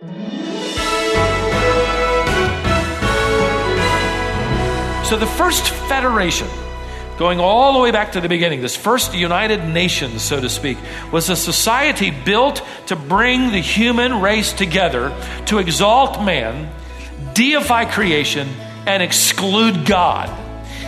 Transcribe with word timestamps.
So, 0.00 0.06
the 5.18 5.30
first 5.36 5.68
federation, 5.68 6.48
going 7.18 7.38
all 7.38 7.74
the 7.74 7.80
way 7.80 7.90
back 7.90 8.12
to 8.12 8.22
the 8.22 8.28
beginning, 8.30 8.62
this 8.62 8.74
first 8.74 9.12
United 9.12 9.62
Nations, 9.66 10.22
so 10.22 10.40
to 10.40 10.48
speak, 10.48 10.78
was 11.12 11.28
a 11.28 11.36
society 11.36 12.10
built 12.10 12.62
to 12.86 12.96
bring 12.96 13.52
the 13.52 13.60
human 13.60 14.22
race 14.22 14.54
together 14.54 15.14
to 15.48 15.58
exalt 15.58 16.24
man, 16.24 16.72
deify 17.34 17.84
creation, 17.84 18.48
and 18.86 19.02
exclude 19.02 19.84
God. 19.84 20.30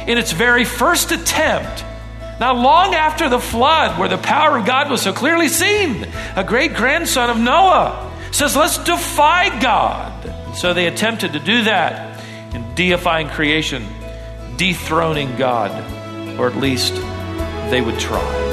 In 0.09 0.17
its 0.17 0.33
very 0.33 0.65
first 0.65 1.13
attempt, 1.13 1.85
not 2.41 2.57
long 2.57 2.95
after 2.95 3.29
the 3.29 3.41
flood, 3.41 3.99
where 3.99 4.09
the 4.09 4.17
power 4.17 4.57
of 4.57 4.65
God 4.65 4.91
was 4.91 5.03
so 5.03 5.13
clearly 5.13 5.49
seen, 5.49 6.07
a 6.35 6.43
great 6.43 6.73
grandson 6.73 7.29
of 7.29 7.39
Noah 7.39 8.09
says, 8.35 8.57
Let's 8.57 8.79
defy 8.79 9.61
God. 9.61 10.27
And 10.27 10.57
So 10.57 10.75
they 10.75 10.87
attempted 10.87 11.33
to 11.35 11.39
do 11.39 11.65
that 11.65 12.23
in 12.55 12.75
deifying 12.75 13.29
creation 13.29 13.87
dethroning 14.57 15.35
God, 15.37 15.71
or 16.39 16.47
at 16.47 16.57
least 16.57 16.95
they 17.71 17.81
would 17.81 17.99
try. 17.99 18.53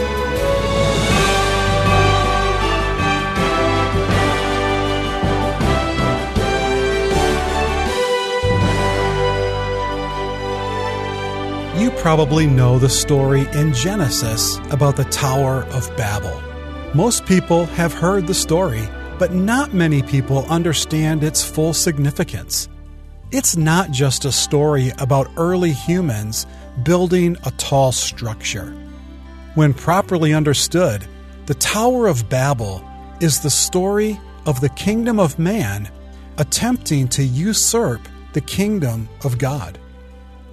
You 11.79 11.91
probably 11.91 12.47
know 12.47 12.79
the 12.79 12.89
story 12.89 13.47
in 13.53 13.73
Genesis 13.73 14.57
about 14.71 14.95
the 14.95 15.05
Tower 15.05 15.63
of 15.65 15.95
Babel. 15.95 16.41
Most 16.93 17.25
people 17.25 17.65
have 17.67 17.93
heard 17.93 18.27
the 18.27 18.33
story, 18.33 18.87
but 19.19 19.33
not 19.33 19.73
many 19.73 20.01
people 20.01 20.45
understand 20.45 21.23
its 21.23 21.43
full 21.43 21.73
significance. 21.73 22.69
It's 23.31 23.55
not 23.55 23.91
just 23.91 24.25
a 24.25 24.31
story 24.31 24.91
about 24.97 25.29
early 25.37 25.71
humans 25.71 26.47
building 26.83 27.37
a 27.45 27.51
tall 27.51 27.91
structure. 27.91 28.71
When 29.53 29.73
properly 29.73 30.33
understood, 30.33 31.05
the 31.45 31.53
Tower 31.53 32.07
of 32.07 32.29
Babel 32.29 32.83
is 33.19 33.41
the 33.41 33.49
story 33.49 34.19
of 34.45 34.61
the 34.61 34.69
kingdom 34.69 35.19
of 35.19 35.37
man 35.37 35.91
attempting 36.37 37.07
to 37.09 37.23
usurp 37.23 38.01
the 38.33 38.41
kingdom 38.41 39.09
of 39.23 39.37
God. 39.37 39.77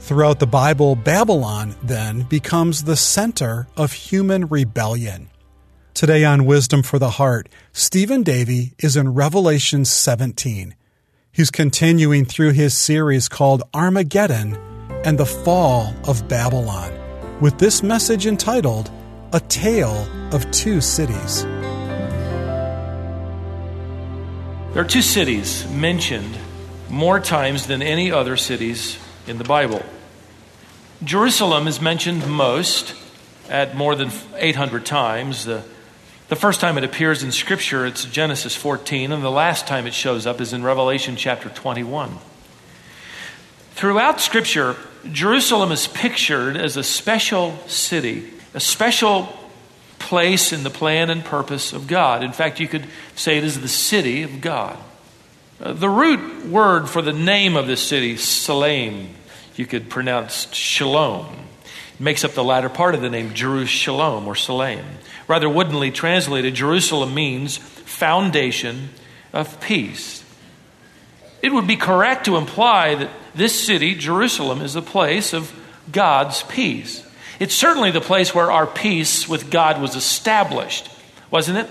Throughout 0.01 0.41
the 0.41 0.47
Bible, 0.47 0.97
Babylon 0.97 1.75
then 1.83 2.23
becomes 2.23 2.85
the 2.85 2.97
center 2.97 3.69
of 3.77 3.93
human 3.93 4.47
rebellion. 4.49 5.31
Today 5.97 6.27
on 6.27 6.45
Wisdom 6.45 6.83
for 6.83 6.99
the 6.99 7.13
Heart, 7.13 7.49
Stephen 7.73 8.23
Davey 8.23 8.75
is 8.79 8.99
in 8.99 9.15
Revelation 9.15 9.87
17 9.87 10.75
He's 11.33 11.51
continuing 11.51 12.27
through 12.27 12.51
his 12.51 12.75
series 12.75 13.31
called 13.31 13.63
Armageddon 13.73 14.59
and 15.07 15.17
the 15.17 15.25
Fall 15.25 15.95
of 16.07 16.29
Babylon 16.29 16.93
with 17.41 17.57
this 17.57 17.83
message 17.83 18.27
entitled 18.27 18.91
A 19.33 19.41
Tale 19.41 20.07
of 20.35 20.51
Two 20.51 20.83
Cities. 20.83 21.45
There 24.75 24.83
are 24.83 24.85
two 24.87 25.01
cities 25.01 25.67
mentioned 25.71 26.37
more 26.91 27.21
times 27.21 27.69
than 27.69 27.81
any 27.81 28.13
other 28.13 28.37
cities 28.37 28.99
in 29.27 29.39
the 29.39 29.45
Bible. 29.45 29.83
Jerusalem 31.03 31.67
is 31.67 31.81
mentioned 31.81 32.29
most 32.29 32.95
at 33.49 33.75
more 33.75 33.95
than 33.95 34.11
800 34.35 34.85
times. 34.85 35.47
The 35.47 35.65
the 36.29 36.37
first 36.37 36.61
time 36.61 36.77
it 36.77 36.85
appears 36.85 37.23
in 37.23 37.31
Scripture, 37.31 37.87
it's 37.87 38.05
Genesis 38.05 38.57
14, 38.57 39.13
and 39.13 39.23
the 39.23 39.31
last 39.31 39.67
time 39.67 39.87
it 39.87 39.95
shows 39.95 40.27
up 40.27 40.41
is 40.41 40.53
in 40.53 40.63
Revelation 40.63 41.15
chapter 41.17 41.49
21. 41.49 42.19
Throughout 43.73 44.21
Scripture, 44.21 44.77
Jerusalem 45.13 45.71
is 45.71 45.87
pictured 45.87 46.57
as 46.57 46.77
a 46.77 46.83
special 46.83 47.57
city, 47.69 48.33
a 48.55 48.61
special 48.61 49.29
place 49.99 50.53
in 50.53 50.65
the 50.65 50.71
plan 50.71 51.11
and 51.11 51.25
purpose 51.25 51.73
of 51.73 51.87
God. 51.87 52.25
In 52.25 52.33
fact, 52.33 52.59
you 52.59 52.67
could 52.67 52.87
say 53.15 53.39
it 53.39 53.45
is 53.45 53.61
the 53.61 53.69
city 53.69 54.23
of 54.23 54.41
God. 54.41 54.79
Uh, 55.61 55.73
the 55.73 55.89
root 55.89 56.47
word 56.47 56.89
for 56.89 57.03
the 57.03 57.13
name 57.13 57.57
of 57.57 57.67
this 57.67 57.81
city, 57.81 58.17
Salem, 58.17 59.09
you 59.55 59.65
could 59.65 59.89
pronounce 59.89 60.53
Shalom, 60.53 61.46
makes 61.99 62.25
up 62.25 62.33
the 62.33 62.45
latter 62.45 62.69
part 62.69 62.95
of 62.95 63.01
the 63.01 63.11
name, 63.11 63.35
Jerusalem 63.35 64.27
or 64.27 64.35
Salem. 64.35 64.85
Rather 65.29 65.49
woodenly 65.49 65.91
translated, 65.91 66.55
Jerusalem 66.55 67.15
means 67.15 67.57
foundation 67.57 68.91
of 69.33 69.61
peace. 69.61 70.25
It 71.43 71.53
would 71.53 71.67
be 71.67 71.77
correct 71.77 72.27
to 72.27 72.37
imply 72.37 72.95
that 72.97 73.11
this 73.35 73.67
city, 73.67 73.95
Jerusalem, 73.95 74.63
is 74.63 74.75
the 74.75 74.83
place 74.83 75.33
of 75.33 75.53
God's 75.91 76.43
peace. 76.45 77.05
It's 77.39 77.55
certainly 77.55 77.91
the 77.91 78.01
place 78.01 78.35
where 78.35 78.51
our 78.51 78.67
peace 78.67 79.29
with 79.29 79.51
God 79.51 79.81
was 79.81 79.95
established, 79.95 80.89
wasn't 81.31 81.59
it? 81.59 81.71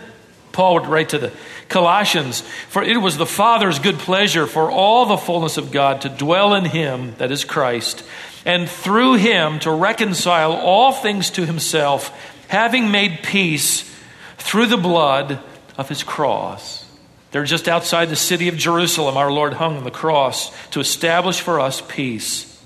Paul 0.52 0.76
would 0.76 0.88
write 0.88 1.10
to 1.10 1.18
the 1.18 1.34
Colossians, 1.68 2.42
For 2.70 2.84
it 2.84 2.98
was 2.98 3.18
the 3.18 3.26
Father's 3.26 3.80
good 3.80 3.98
pleasure 3.98 4.48
for 4.48 4.72
all 4.72 5.06
the 5.06 5.18
fullness 5.18 5.58
of 5.58 5.72
God 5.72 6.02
to 6.02 6.10
dwell 6.10 6.54
in 6.54 6.66
him, 6.66 7.16
that 7.18 7.32
is 7.32 7.44
Christ, 7.44 8.04
and 8.46 8.70
through 8.70 9.16
him 9.16 9.60
to 9.60 9.72
reconcile 9.72 10.54
all 10.54 10.92
things 10.92 11.32
to 11.32 11.46
himself 11.46 12.12
having 12.48 12.92
made 12.92 13.24
peace 13.24 13.92
through 14.38 14.68
the 14.68 14.78
blood 14.78 15.40
of 15.78 15.90
his 15.90 16.04
cross. 16.04 16.86
They're 17.32 17.44
just 17.44 17.68
outside 17.68 18.10
the 18.10 18.16
city 18.16 18.48
of 18.48 18.56
Jerusalem. 18.56 19.18
Our 19.18 19.32
Lord 19.32 19.54
hung 19.54 19.78
on 19.78 19.84
the 19.84 19.92
cross 19.92 20.56
to 20.70 20.80
establish 20.80 21.42
for 21.42 21.60
us 21.60 21.82
peace 21.82 22.64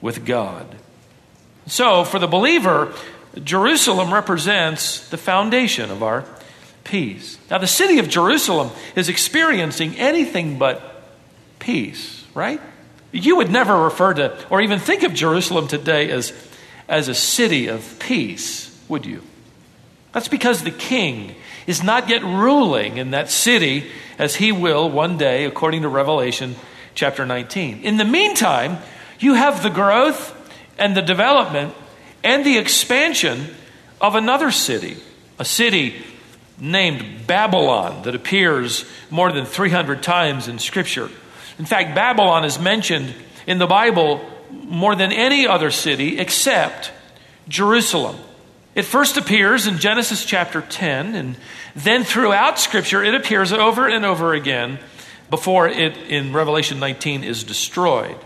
with 0.00 0.24
God. 0.24 0.76
So, 1.66 2.04
for 2.04 2.18
the 2.18 2.26
believer, 2.26 2.92
Jerusalem 3.42 4.12
represents 4.12 5.08
the 5.08 5.16
foundation 5.16 5.90
of 5.90 6.02
our 6.02 6.24
peace. 6.84 7.38
Now, 7.50 7.58
the 7.58 7.66
city 7.66 7.98
of 7.98 8.08
Jerusalem 8.08 8.70
is 8.94 9.08
experiencing 9.08 9.96
anything 9.96 10.58
but 10.58 11.02
peace, 11.58 12.24
right? 12.34 12.60
You 13.12 13.36
would 13.36 13.50
never 13.50 13.76
refer 13.76 14.14
to 14.14 14.36
or 14.48 14.60
even 14.60 14.78
think 14.78 15.02
of 15.02 15.12
Jerusalem 15.12 15.68
today 15.68 16.10
as, 16.10 16.32
as 16.88 17.08
a 17.08 17.14
city 17.14 17.68
of 17.68 17.98
peace 17.98 18.76
would 18.88 19.06
you? 19.06 19.22
That's 20.12 20.28
because 20.28 20.62
the 20.62 20.70
king 20.70 21.34
is 21.66 21.82
not 21.82 22.08
yet 22.08 22.22
ruling 22.22 22.96
in 22.96 23.12
that 23.12 23.30
city 23.30 23.90
as 24.18 24.36
he 24.36 24.52
will 24.52 24.90
one 24.90 25.16
day, 25.16 25.44
according 25.44 25.82
to 25.82 25.88
Revelation 25.88 26.56
chapter 26.94 27.24
19. 27.24 27.82
In 27.82 27.96
the 27.96 28.04
meantime, 28.04 28.78
you 29.18 29.34
have 29.34 29.62
the 29.62 29.70
growth 29.70 30.36
and 30.78 30.96
the 30.96 31.02
development 31.02 31.74
and 32.24 32.44
the 32.44 32.58
expansion 32.58 33.48
of 34.00 34.14
another 34.14 34.50
city, 34.50 34.96
a 35.38 35.44
city 35.44 36.02
named 36.58 37.26
Babylon 37.26 38.02
that 38.02 38.14
appears 38.14 38.84
more 39.10 39.32
than 39.32 39.44
300 39.44 40.02
times 40.02 40.48
in 40.48 40.58
Scripture. 40.58 41.08
In 41.62 41.66
fact, 41.66 41.94
Babylon 41.94 42.44
is 42.44 42.58
mentioned 42.58 43.14
in 43.46 43.58
the 43.58 43.68
Bible 43.68 44.20
more 44.50 44.96
than 44.96 45.12
any 45.12 45.46
other 45.46 45.70
city 45.70 46.18
except 46.18 46.90
Jerusalem. 47.46 48.16
It 48.74 48.82
first 48.82 49.16
appears 49.16 49.68
in 49.68 49.78
Genesis 49.78 50.24
chapter 50.24 50.60
10, 50.60 51.14
and 51.14 51.36
then 51.76 52.02
throughout 52.02 52.58
Scripture, 52.58 53.04
it 53.04 53.14
appears 53.14 53.52
over 53.52 53.86
and 53.86 54.04
over 54.04 54.34
again 54.34 54.80
before 55.30 55.68
it 55.68 55.96
in 55.96 56.32
Revelation 56.32 56.80
19 56.80 57.22
is 57.22 57.44
destroyed. 57.44 58.16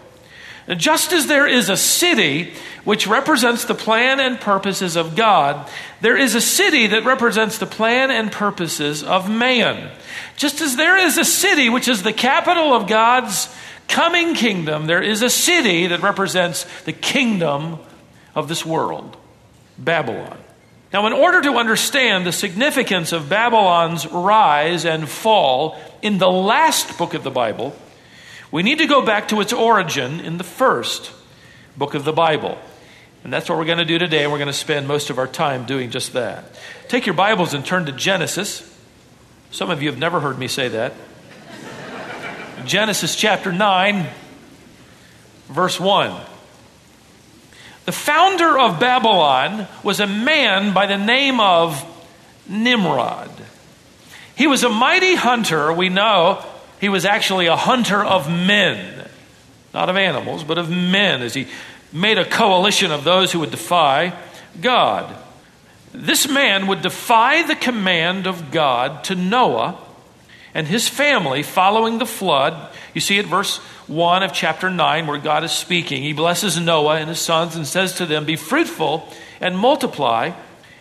Just 0.74 1.12
as 1.12 1.26
there 1.26 1.46
is 1.46 1.68
a 1.68 1.76
city 1.76 2.52
which 2.84 3.06
represents 3.06 3.64
the 3.64 3.74
plan 3.74 4.18
and 4.18 4.40
purposes 4.40 4.96
of 4.96 5.14
God, 5.14 5.68
there 6.00 6.16
is 6.16 6.34
a 6.34 6.40
city 6.40 6.88
that 6.88 7.04
represents 7.04 7.58
the 7.58 7.66
plan 7.66 8.10
and 8.10 8.32
purposes 8.32 9.02
of 9.04 9.30
man. 9.30 9.90
Just 10.36 10.60
as 10.60 10.76
there 10.76 10.96
is 10.98 11.18
a 11.18 11.24
city 11.24 11.68
which 11.68 11.88
is 11.88 12.02
the 12.02 12.12
capital 12.12 12.74
of 12.74 12.88
God's 12.88 13.48
coming 13.86 14.34
kingdom, 14.34 14.86
there 14.86 15.02
is 15.02 15.22
a 15.22 15.30
city 15.30 15.86
that 15.86 16.02
represents 16.02 16.64
the 16.82 16.92
kingdom 16.92 17.78
of 18.34 18.48
this 18.48 18.66
world. 18.66 19.16
Babylon. 19.78 20.38
Now, 20.92 21.06
in 21.06 21.12
order 21.12 21.42
to 21.42 21.56
understand 21.56 22.26
the 22.26 22.32
significance 22.32 23.12
of 23.12 23.28
Babylon's 23.28 24.06
rise 24.06 24.84
and 24.84 25.08
fall 25.08 25.78
in 26.00 26.18
the 26.18 26.30
last 26.30 26.96
book 26.96 27.14
of 27.14 27.22
the 27.22 27.30
Bible, 27.30 27.76
we 28.50 28.62
need 28.62 28.78
to 28.78 28.86
go 28.86 29.04
back 29.04 29.28
to 29.28 29.40
its 29.40 29.52
origin 29.52 30.20
in 30.20 30.38
the 30.38 30.44
first 30.44 31.12
book 31.76 31.94
of 31.94 32.04
the 32.04 32.12
Bible. 32.12 32.58
And 33.24 33.32
that's 33.32 33.48
what 33.48 33.58
we're 33.58 33.64
going 33.64 33.78
to 33.78 33.84
do 33.84 33.98
today. 33.98 34.26
We're 34.26 34.38
going 34.38 34.46
to 34.46 34.52
spend 34.52 34.86
most 34.86 35.10
of 35.10 35.18
our 35.18 35.26
time 35.26 35.66
doing 35.66 35.90
just 35.90 36.12
that. 36.12 36.44
Take 36.88 37.06
your 37.06 37.14
Bibles 37.14 37.54
and 37.54 37.66
turn 37.66 37.86
to 37.86 37.92
Genesis. 37.92 38.62
Some 39.50 39.70
of 39.70 39.82
you 39.82 39.90
have 39.90 39.98
never 39.98 40.20
heard 40.20 40.38
me 40.38 40.46
say 40.46 40.68
that. 40.68 40.92
Genesis 42.66 43.16
chapter 43.16 43.50
9, 43.52 44.06
verse 45.48 45.80
1. 45.80 46.20
The 47.84 47.92
founder 47.92 48.58
of 48.58 48.78
Babylon 48.78 49.66
was 49.82 50.00
a 50.00 50.06
man 50.06 50.72
by 50.72 50.86
the 50.86 50.98
name 50.98 51.40
of 51.40 51.84
Nimrod. 52.48 53.30
He 54.36 54.46
was 54.46 54.64
a 54.64 54.68
mighty 54.68 55.14
hunter. 55.14 55.72
We 55.72 55.88
know 55.88 56.44
he 56.80 56.88
was 56.88 57.04
actually 57.04 57.46
a 57.46 57.56
hunter 57.56 58.04
of 58.04 58.28
men, 58.28 59.08
not 59.72 59.88
of 59.88 59.96
animals, 59.96 60.44
but 60.44 60.58
of 60.58 60.70
men, 60.70 61.22
as 61.22 61.34
he 61.34 61.46
made 61.92 62.18
a 62.18 62.24
coalition 62.24 62.92
of 62.92 63.04
those 63.04 63.32
who 63.32 63.40
would 63.40 63.50
defy 63.50 64.12
God. 64.60 65.14
This 65.92 66.28
man 66.28 66.66
would 66.66 66.82
defy 66.82 67.42
the 67.46 67.54
command 67.54 68.26
of 68.26 68.50
God 68.50 69.04
to 69.04 69.14
Noah 69.14 69.78
and 70.52 70.66
his 70.66 70.88
family 70.88 71.42
following 71.42 71.98
the 71.98 72.06
flood. 72.06 72.72
You 72.94 73.00
see 73.00 73.18
it, 73.18 73.26
verse 73.26 73.58
1 73.88 74.22
of 74.22 74.32
chapter 74.32 74.70
9, 74.70 75.06
where 75.06 75.18
God 75.18 75.44
is 75.44 75.52
speaking. 75.52 76.02
He 76.02 76.12
blesses 76.12 76.58
Noah 76.58 76.96
and 76.96 77.08
his 77.08 77.20
sons 77.20 77.56
and 77.56 77.66
says 77.66 77.94
to 77.94 78.06
them, 78.06 78.24
Be 78.24 78.36
fruitful 78.36 79.06
and 79.40 79.58
multiply, 79.58 80.32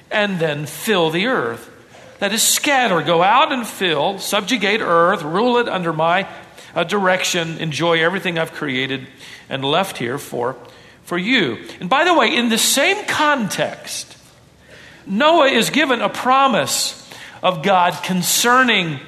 and 0.09 0.39
then 0.39 0.65
fill 0.65 1.09
the 1.09 1.27
earth. 1.27 1.69
That 2.19 2.31
is, 2.31 2.41
scatter, 2.41 3.01
go 3.01 3.21
out 3.21 3.51
and 3.51 3.67
fill, 3.67 4.19
subjugate 4.19 4.81
earth, 4.81 5.23
rule 5.23 5.57
it 5.57 5.67
under 5.67 5.91
my 5.91 6.27
uh, 6.73 6.83
direction, 6.83 7.57
enjoy 7.57 8.01
everything 8.03 8.39
I've 8.39 8.53
created 8.53 9.07
and 9.50 9.63
left 9.63 9.97
here 9.97 10.17
for, 10.17 10.56
for 11.03 11.17
you. 11.17 11.57
And 11.79 11.89
by 11.89 12.03
the 12.06 12.13
way, 12.13 12.35
in 12.35 12.50
the 12.50 12.57
same 12.57 13.06
context, 13.06 14.17
Noah 15.06 15.47
is 15.47 15.69
given 15.69 16.01
a 16.01 16.09
promise 16.09 17.01
of 17.44 17.63
God 17.63 18.01
concerning 18.03 19.00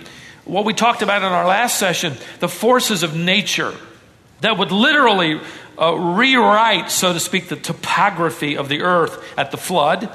what 0.45 0.65
we 0.65 0.73
talked 0.73 1.01
about 1.01 1.23
in 1.23 1.31
our 1.31 1.45
last 1.45 1.77
session 1.77 2.13
the 2.39 2.47
forces 2.47 3.03
of 3.03 3.15
nature 3.15 3.73
that 4.41 4.57
would 4.57 4.71
literally 4.71 5.41
uh, 5.79 5.93
rewrite, 5.93 6.91
so 6.91 7.13
to 7.13 7.19
speak, 7.19 7.49
the 7.49 7.55
topography 7.55 8.57
of 8.57 8.69
the 8.69 8.81
earth 8.81 9.23
at 9.37 9.51
the 9.51 9.57
flood. 9.57 10.09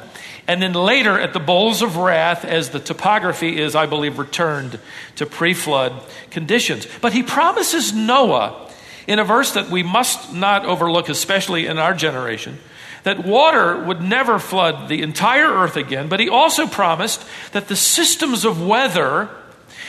And 0.52 0.60
then 0.60 0.74
later 0.74 1.18
at 1.18 1.32
the 1.32 1.40
bowls 1.40 1.80
of 1.80 1.96
wrath, 1.96 2.44
as 2.44 2.68
the 2.68 2.78
topography 2.78 3.58
is, 3.58 3.74
I 3.74 3.86
believe, 3.86 4.18
returned 4.18 4.78
to 5.16 5.24
pre 5.24 5.54
flood 5.54 5.94
conditions. 6.30 6.86
But 7.00 7.14
he 7.14 7.22
promises 7.22 7.94
Noah, 7.94 8.70
in 9.06 9.18
a 9.18 9.24
verse 9.24 9.52
that 9.52 9.70
we 9.70 9.82
must 9.82 10.34
not 10.34 10.66
overlook, 10.66 11.08
especially 11.08 11.66
in 11.66 11.78
our 11.78 11.94
generation, 11.94 12.58
that 13.02 13.24
water 13.24 13.82
would 13.82 14.02
never 14.02 14.38
flood 14.38 14.90
the 14.90 15.00
entire 15.00 15.50
earth 15.50 15.78
again. 15.78 16.10
But 16.10 16.20
he 16.20 16.28
also 16.28 16.66
promised 16.66 17.24
that 17.52 17.68
the 17.68 17.74
systems 17.74 18.44
of 18.44 18.62
weather 18.62 19.30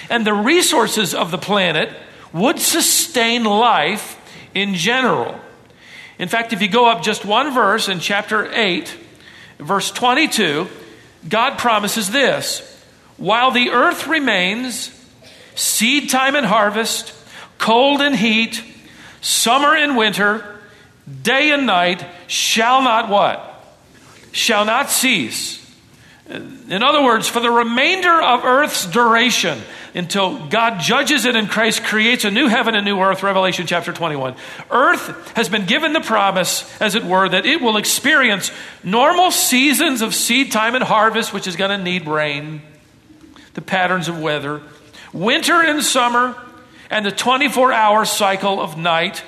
and 0.10 0.26
the 0.26 0.34
resources 0.34 1.14
of 1.14 1.30
the 1.30 1.38
planet 1.38 1.90
would 2.32 2.62
sustain 2.62 3.44
life 3.44 4.18
in 4.54 4.76
general. 4.76 5.38
In 6.18 6.30
fact, 6.30 6.54
if 6.54 6.62
you 6.62 6.70
go 6.70 6.86
up 6.86 7.04
just 7.04 7.26
one 7.26 7.54
verse 7.54 7.90
in 7.90 8.00
chapter 8.00 8.50
8, 8.50 9.00
verse 9.60 9.92
22, 9.92 10.68
God 11.28 11.58
promises 11.58 12.10
this 12.10 12.62
While 13.18 13.52
the 13.52 13.70
earth 13.70 14.08
remains, 14.08 14.92
seed 15.56 16.10
time 16.10 16.36
and 16.36 16.46
harvest, 16.46 17.14
cold 17.58 18.02
and 18.02 18.16
heat, 18.16 18.64
summer 19.22 19.76
and 19.76 19.96
winter, 19.96 20.60
day 21.22 21.52
and 21.52 21.66
night 21.66 22.06
shall 22.28 22.82
not 22.82 23.10
what? 23.10 23.50
Shall 24.32 24.66
not 24.66 24.90
cease. 24.90 25.60
In 26.30 26.82
other 26.82 27.04
words, 27.04 27.28
for 27.28 27.40
the 27.40 27.52
remainder 27.52 28.22
of 28.22 28.46
earth's 28.46 28.86
duration, 28.86 29.62
until 29.96 30.48
God 30.48 30.80
judges 30.80 31.26
it 31.26 31.36
and 31.36 31.50
Christ 31.50 31.84
creates 31.84 32.26
a 32.26 32.32
new 32.32 32.48
heaven 32.48 32.76
and 32.76 32.86
new 32.86 33.00
earth, 33.00 33.22
Revelation 33.22 33.68
chapter 33.68 33.94
21. 33.94 34.36
Earth 34.72 35.32
has 35.36 35.50
been 35.50 35.66
given 35.66 35.94
the 35.94 36.02
promise, 36.02 36.66
as 36.82 36.96
it 36.96 37.04
were, 37.04 37.30
that 37.30 37.46
it 37.46 37.62
will 37.62 37.78
experience 37.78 38.52
normal 38.84 39.32
seasons 39.32 40.02
of 40.02 40.16
seed 40.16 40.52
time 40.52 40.76
and 40.76 40.84
harvest, 40.84 41.34
which 41.34 41.48
is 41.48 41.56
going 41.56 41.78
to 41.78 41.84
need 41.84 42.08
rain, 42.08 42.62
the 43.54 43.62
patterns 43.62 44.08
of 44.08 44.20
weather, 44.20 44.62
winter 45.14 45.62
and 45.62 45.84
summer, 45.84 46.36
and 46.90 47.06
the 47.06 47.12
24 47.12 47.72
hour 47.72 48.06
cycle 48.06 48.60
of 48.60 48.78
night 48.78 49.24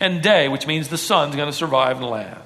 and 0.00 0.22
day, 0.22 0.48
which 0.48 0.66
means 0.66 0.88
the 0.88 0.98
sun's 0.98 1.36
going 1.36 1.50
to 1.50 1.56
survive 1.56 1.98
and 1.98 2.06
last. 2.06 2.45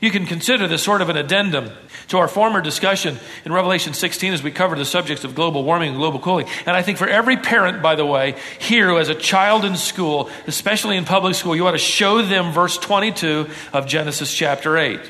You 0.00 0.10
can 0.10 0.24
consider 0.24 0.66
this 0.66 0.82
sort 0.82 1.02
of 1.02 1.10
an 1.10 1.16
addendum 1.16 1.70
to 2.08 2.18
our 2.18 2.28
former 2.28 2.60
discussion 2.60 3.18
in 3.44 3.52
Revelation 3.52 3.92
16 3.92 4.32
as 4.32 4.42
we 4.42 4.50
covered 4.50 4.78
the 4.78 4.84
subjects 4.84 5.24
of 5.24 5.34
global 5.34 5.62
warming 5.62 5.90
and 5.90 5.98
global 5.98 6.18
cooling. 6.18 6.46
And 6.64 6.74
I 6.74 6.82
think 6.82 6.96
for 6.96 7.06
every 7.06 7.36
parent, 7.36 7.82
by 7.82 7.94
the 7.94 8.06
way, 8.06 8.36
here 8.58 8.88
who 8.88 8.96
has 8.96 9.10
a 9.10 9.14
child 9.14 9.64
in 9.64 9.76
school, 9.76 10.30
especially 10.46 10.96
in 10.96 11.04
public 11.04 11.34
school, 11.34 11.54
you 11.54 11.66
ought 11.66 11.72
to 11.72 11.78
show 11.78 12.22
them 12.22 12.52
verse 12.52 12.78
22 12.78 13.48
of 13.72 13.86
Genesis 13.86 14.34
chapter 14.34 14.78
8. 14.78 15.00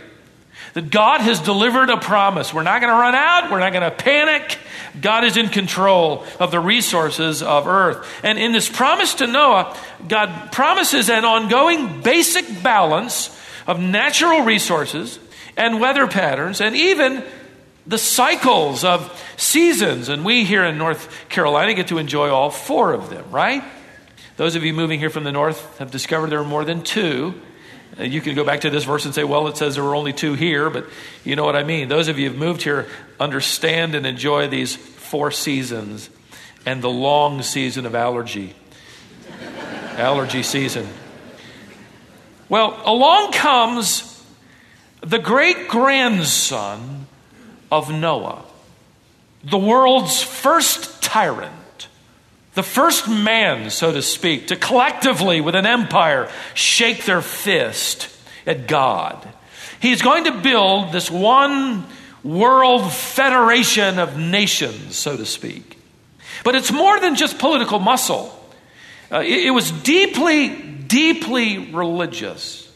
That 0.74 0.90
God 0.90 1.20
has 1.20 1.40
delivered 1.40 1.90
a 1.90 1.96
promise. 1.96 2.52
We're 2.52 2.62
not 2.62 2.80
going 2.80 2.92
to 2.92 3.00
run 3.00 3.14
out. 3.14 3.50
We're 3.50 3.58
not 3.58 3.72
going 3.72 3.88
to 3.88 3.96
panic. 3.96 4.58
God 5.00 5.24
is 5.24 5.36
in 5.36 5.48
control 5.48 6.24
of 6.38 6.50
the 6.50 6.60
resources 6.60 7.42
of 7.42 7.66
earth. 7.66 8.06
And 8.22 8.38
in 8.38 8.52
this 8.52 8.68
promise 8.68 9.14
to 9.14 9.26
Noah, 9.26 9.76
God 10.06 10.52
promises 10.52 11.08
an 11.10 11.24
ongoing 11.24 12.02
basic 12.02 12.62
balance 12.62 13.36
of 13.66 13.80
natural 13.80 14.42
resources 14.42 15.18
and 15.56 15.80
weather 15.80 16.06
patterns 16.06 16.60
and 16.60 16.76
even 16.76 17.24
the 17.86 17.98
cycles 17.98 18.84
of 18.84 19.24
seasons. 19.36 20.08
And 20.08 20.24
we 20.24 20.44
here 20.44 20.64
in 20.64 20.78
North 20.78 21.28
Carolina 21.28 21.74
get 21.74 21.88
to 21.88 21.98
enjoy 21.98 22.30
all 22.30 22.50
four 22.50 22.92
of 22.92 23.10
them, 23.10 23.30
right? 23.30 23.62
Those 24.36 24.56
of 24.56 24.64
you 24.64 24.72
moving 24.72 24.98
here 24.98 25.10
from 25.10 25.24
the 25.24 25.32
north 25.32 25.78
have 25.78 25.90
discovered 25.90 26.30
there 26.30 26.40
are 26.40 26.44
more 26.44 26.64
than 26.64 26.82
two. 26.82 27.34
Uh, 27.98 28.04
you 28.04 28.20
can 28.20 28.34
go 28.34 28.44
back 28.44 28.60
to 28.60 28.70
this 28.70 28.84
verse 28.84 29.04
and 29.04 29.14
say, 29.14 29.24
well, 29.24 29.48
it 29.48 29.56
says 29.56 29.74
there 29.74 29.84
were 29.84 29.94
only 29.94 30.12
two 30.12 30.34
here, 30.34 30.70
but 30.70 30.86
you 31.24 31.36
know 31.36 31.44
what 31.44 31.56
I 31.56 31.64
mean. 31.64 31.88
Those 31.88 32.08
of 32.08 32.18
you 32.18 32.30
who've 32.30 32.38
moved 32.38 32.62
here 32.62 32.86
understand 33.18 33.94
and 33.94 34.06
enjoy 34.06 34.48
these 34.48 34.76
four 34.76 35.30
seasons 35.30 36.08
and 36.64 36.82
the 36.82 36.90
long 36.90 37.42
season 37.42 37.86
of 37.86 37.94
allergy. 37.94 38.54
allergy 39.96 40.42
season. 40.42 40.86
Well, 42.50 42.82
along 42.84 43.32
comes 43.32 44.22
the 45.02 45.20
great 45.20 45.68
grandson 45.68 47.06
of 47.70 47.92
Noah, 47.92 48.42
the 49.44 49.56
world's 49.56 50.20
first 50.20 51.00
tyrant, 51.00 51.86
the 52.54 52.64
first 52.64 53.08
man, 53.08 53.70
so 53.70 53.92
to 53.92 54.02
speak, 54.02 54.48
to 54.48 54.56
collectively, 54.56 55.40
with 55.40 55.54
an 55.54 55.64
empire, 55.64 56.28
shake 56.54 57.04
their 57.04 57.22
fist 57.22 58.08
at 58.44 58.66
God. 58.66 59.26
He's 59.80 60.02
going 60.02 60.24
to 60.24 60.32
build 60.32 60.90
this 60.90 61.08
one 61.08 61.86
world 62.24 62.92
federation 62.92 64.00
of 64.00 64.18
nations, 64.18 64.96
so 64.96 65.16
to 65.16 65.24
speak. 65.24 65.78
But 66.42 66.56
it's 66.56 66.72
more 66.72 66.98
than 66.98 67.14
just 67.14 67.38
political 67.38 67.78
muscle, 67.78 68.36
uh, 69.12 69.20
it, 69.20 69.46
it 69.46 69.50
was 69.50 69.70
deeply, 69.70 70.48
deeply 70.90 71.72
religious. 71.72 72.70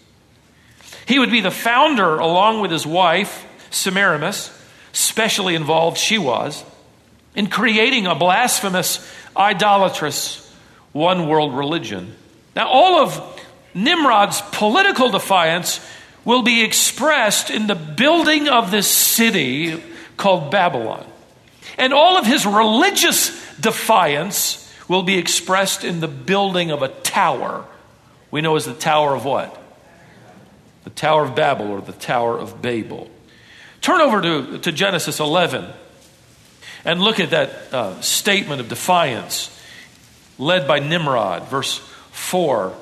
He 1.06 1.18
would 1.18 1.30
be 1.30 1.40
the 1.40 1.50
founder, 1.50 2.16
along 2.16 2.60
with 2.60 2.70
his 2.70 2.86
wife, 2.86 3.44
Semiramis, 3.70 4.50
specially 4.92 5.54
involved 5.54 5.98
she 5.98 6.16
was, 6.16 6.64
in 7.34 7.48
creating 7.48 8.06
a 8.06 8.14
blasphemous, 8.14 9.06
idolatrous, 9.36 10.40
one 10.92 11.28
world 11.28 11.54
religion. 11.54 12.14
Now, 12.54 12.68
all 12.68 13.00
of 13.00 13.42
Nimrod's 13.74 14.40
political 14.52 15.10
defiance 15.10 15.84
will 16.24 16.42
be 16.42 16.62
expressed 16.62 17.50
in 17.50 17.66
the 17.66 17.74
building 17.74 18.48
of 18.48 18.70
this 18.70 18.88
city 18.88 19.82
called 20.16 20.52
Babylon. 20.52 21.04
And 21.76 21.92
all 21.92 22.16
of 22.16 22.24
his 22.24 22.46
religious 22.46 23.28
defiance 23.56 24.60
will 24.88 25.02
be 25.02 25.18
expressed 25.18 25.82
in 25.82 25.98
the 25.98 26.08
building 26.08 26.70
of 26.70 26.82
a 26.82 26.88
tower. 26.88 27.66
We 28.34 28.40
know 28.40 28.56
as 28.56 28.64
the 28.64 28.74
Tower 28.74 29.14
of 29.14 29.24
what? 29.24 29.56
the 30.82 30.90
Tower 30.90 31.22
of 31.22 31.36
Babel 31.36 31.70
or 31.70 31.80
the 31.80 31.92
Tower 31.92 32.36
of 32.36 32.60
Babel. 32.60 33.08
Turn 33.80 34.00
over 34.00 34.20
to, 34.20 34.58
to 34.58 34.72
Genesis 34.72 35.20
11 35.20 35.64
and 36.84 37.00
look 37.00 37.20
at 37.20 37.30
that 37.30 37.50
uh, 37.72 38.00
statement 38.00 38.60
of 38.60 38.68
defiance 38.68 39.56
led 40.36 40.66
by 40.66 40.80
Nimrod, 40.80 41.48
verse 41.48 41.78
4. 42.10 42.74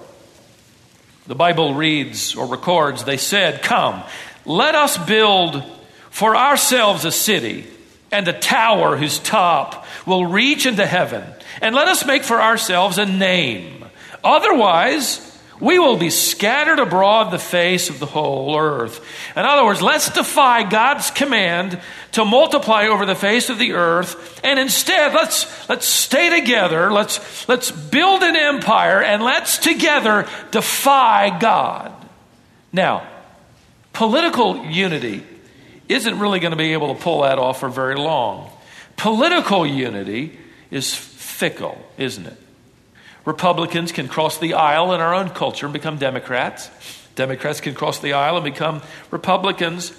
The 1.27 1.35
Bible 1.35 1.75
reads 1.75 2.35
or 2.35 2.47
records, 2.47 3.05
they 3.05 3.19
said, 3.19 3.61
Come, 3.61 4.03
let 4.47 4.75
us 4.75 4.97
build 4.97 5.63
for 6.09 6.35
ourselves 6.35 7.05
a 7.05 7.13
city 7.13 7.67
and 8.11 8.27
a 8.27 8.33
tower 8.33 8.97
whose 8.97 9.19
top 9.19 9.85
will 10.07 10.25
reach 10.25 10.65
into 10.65 10.87
heaven, 10.87 11.23
and 11.61 11.75
let 11.75 11.89
us 11.89 12.07
make 12.07 12.25
for 12.25 12.41
ourselves 12.41 12.97
a 12.97 13.05
name. 13.05 13.85
Otherwise, 14.25 15.29
we 15.63 15.79
will 15.79 15.97
be 15.97 16.11
scattered 16.11 16.81
abroad 16.81 17.31
the 17.31 17.39
face 17.39 17.89
of 17.89 18.01
the 18.01 18.07
whole 18.07 18.59
earth. 18.59 19.01
In 19.37 19.45
other 19.45 19.65
words, 19.65 19.81
let's 19.81 20.11
defy 20.11 20.69
God's 20.69 21.13
command 21.13 21.81
to 22.13 22.25
multiply 22.25 22.89
over 22.89 23.07
the 23.07 23.15
face 23.15 23.49
of 23.49 23.59
the 23.59 23.75
earth, 23.75 24.41
and 24.43 24.59
instead 24.59 25.15
let's 25.15 25.69
let's 25.69 25.87
stay 25.87 26.41
together, 26.41 26.91
let's 26.91 27.49
let's 27.49 27.71
build 27.71 28.25
an 28.25 28.35
empire, 28.35 29.01
and 29.01 29.23
let's 29.23 29.59
together 29.59 30.29
defy 30.51 31.39
God. 31.39 31.93
Now, 32.73 33.07
political 33.93 34.65
unity 34.67 35.23
isn't 35.89 36.19
really 36.19 36.41
going 36.41 36.51
to 36.51 36.57
be 36.57 36.73
able 36.73 36.93
to 36.93 37.01
pull 37.01 37.23
that 37.23 37.39
off 37.39 37.61
for 37.61 37.69
very 37.69 37.95
long. 37.95 38.51
Political 38.97 39.69
unity 39.69 40.37
is 40.73 40.93
fickle, 40.93 41.81
isn't 41.99 42.27
it? 42.27 42.42
Republicans 43.25 43.93
can 43.93 44.09
cross 44.09 44.39
the 44.39 44.55
aisle 44.55 44.93
in 44.93 45.01
our 45.01 45.15
own 45.15 45.31
culture 45.31 45.67
and 45.67 45.73
become 45.73 45.99
Democrats. 45.99 46.71
Democrats 47.15 47.61
can 47.61 47.75
cross 47.75 47.99
the 48.01 48.15
aisle 48.15 48.37
and 48.37 48.45
become 48.45 48.83
Republicans. 49.11 49.93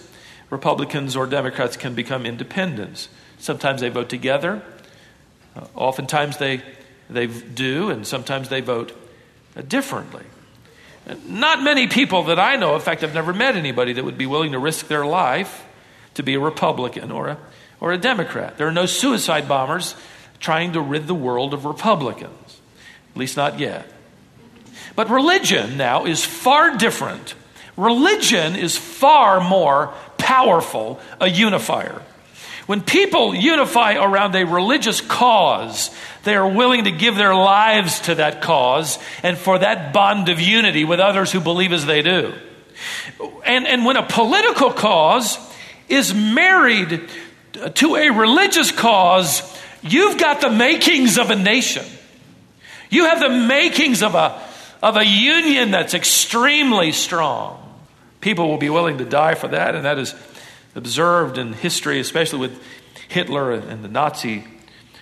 Republicans 0.49 1.15
or 1.15 1.25
Democrats 1.25 1.77
can 1.77 1.95
become 1.95 2.25
independents. 2.25 3.09
Sometimes 3.39 3.81
they 3.81 3.89
vote 3.89 4.09
together. 4.09 4.61
Uh, 5.55 5.65
oftentimes 5.75 6.37
they, 6.37 6.61
they 7.09 7.27
do, 7.27 7.89
and 7.89 8.05
sometimes 8.05 8.49
they 8.49 8.61
vote 8.61 8.91
uh, 9.55 9.61
differently. 9.61 10.23
Not 11.27 11.61
many 11.61 11.87
people 11.87 12.23
that 12.23 12.39
I 12.39 12.55
know, 12.55 12.75
in 12.75 12.81
fact, 12.81 13.03
I've 13.03 13.13
never 13.13 13.33
met 13.33 13.55
anybody 13.55 13.93
that 13.93 14.05
would 14.05 14.17
be 14.17 14.25
willing 14.25 14.53
to 14.53 14.59
risk 14.59 14.87
their 14.87 15.05
life 15.05 15.65
to 16.13 16.23
be 16.23 16.35
a 16.35 16.39
Republican 16.39 17.11
or 17.11 17.27
a, 17.27 17.37
or 17.81 17.91
a 17.91 17.97
Democrat. 17.97 18.57
There 18.57 18.67
are 18.67 18.71
no 18.73 18.85
suicide 18.85 19.47
bombers 19.47 19.95
trying 20.39 20.73
to 20.73 20.81
rid 20.81 21.07
the 21.07 21.15
world 21.15 21.53
of 21.53 21.65
Republicans, 21.65 22.31
at 23.13 23.17
least 23.17 23.37
not 23.37 23.59
yet. 23.59 23.87
But 24.95 25.09
religion 25.09 25.77
now 25.77 26.05
is 26.05 26.23
far 26.23 26.77
different. 26.77 27.35
Religion 27.77 28.55
is 28.55 28.77
far 28.77 29.39
more 29.39 29.93
powerful 30.17 30.99
a 31.19 31.29
unifier. 31.29 32.01
When 32.65 32.81
people 32.81 33.35
unify 33.35 33.95
around 33.95 34.35
a 34.35 34.45
religious 34.45 35.01
cause, 35.01 35.91
they 36.23 36.35
are 36.35 36.47
willing 36.47 36.85
to 36.85 36.91
give 36.91 37.15
their 37.15 37.35
lives 37.35 37.99
to 38.01 38.15
that 38.15 38.41
cause 38.41 38.99
and 39.21 39.37
for 39.37 39.59
that 39.59 39.93
bond 39.93 40.29
of 40.29 40.39
unity 40.39 40.85
with 40.85 40.99
others 40.99 41.31
who 41.31 41.41
believe 41.41 41.73
as 41.73 41.85
they 41.85 42.01
do. 42.01 42.33
And, 43.45 43.67
and 43.67 43.85
when 43.85 43.97
a 43.97 44.03
political 44.03 44.71
cause 44.71 45.37
is 45.89 46.13
married 46.13 47.09
to 47.75 47.95
a 47.95 48.09
religious 48.09 48.71
cause, 48.71 49.43
you've 49.81 50.17
got 50.17 50.39
the 50.39 50.49
makings 50.49 51.17
of 51.17 51.31
a 51.31 51.35
nation. 51.35 51.85
You 52.93 53.05
have 53.05 53.19
the 53.19 53.29
makings 53.29 54.03
of 54.03 54.13
a, 54.13 54.39
of 54.83 54.97
a 54.97 55.03
union 55.03 55.71
that's 55.71 55.95
extremely 55.95 56.91
strong. 56.91 57.59
People 58.21 58.47
will 58.47 58.59
be 58.59 58.69
willing 58.69 58.99
to 58.99 59.05
die 59.05 59.33
for 59.33 59.47
that, 59.47 59.73
and 59.73 59.83
that 59.83 59.97
is 59.97 60.13
observed 60.75 61.39
in 61.39 61.53
history, 61.53 61.99
especially 61.99 62.37
with 62.37 62.61
Hitler 63.07 63.51
and 63.51 63.83
the 63.83 63.87
Nazi 63.87 64.43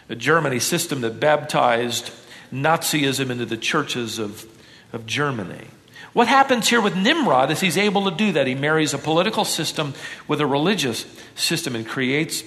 uh, 0.10 0.16
Germany 0.16 0.60
system 0.60 1.02
that 1.02 1.20
baptized 1.20 2.12
Nazism 2.50 3.30
into 3.30 3.46
the 3.46 3.58
churches 3.58 4.20
of, 4.20 4.46
of 4.94 5.06
Germany. 5.06 5.68
What 6.14 6.30
happens 6.30 6.70
here 6.70 6.80
with 6.80 6.96
Nimrod 6.96 7.52
is 7.52 7.60
he's 7.60 7.78
able 7.78 8.10
to 8.10 8.16
do 8.16 8.32
that. 8.32 8.48
He 8.48 8.56
marries 8.56 8.94
a 8.94 9.00
political 9.00 9.44
system 9.44 9.96
with 10.30 10.40
a 10.40 10.48
religious 10.48 11.06
system 11.36 11.76
and 11.76 11.86
creates 11.86 12.42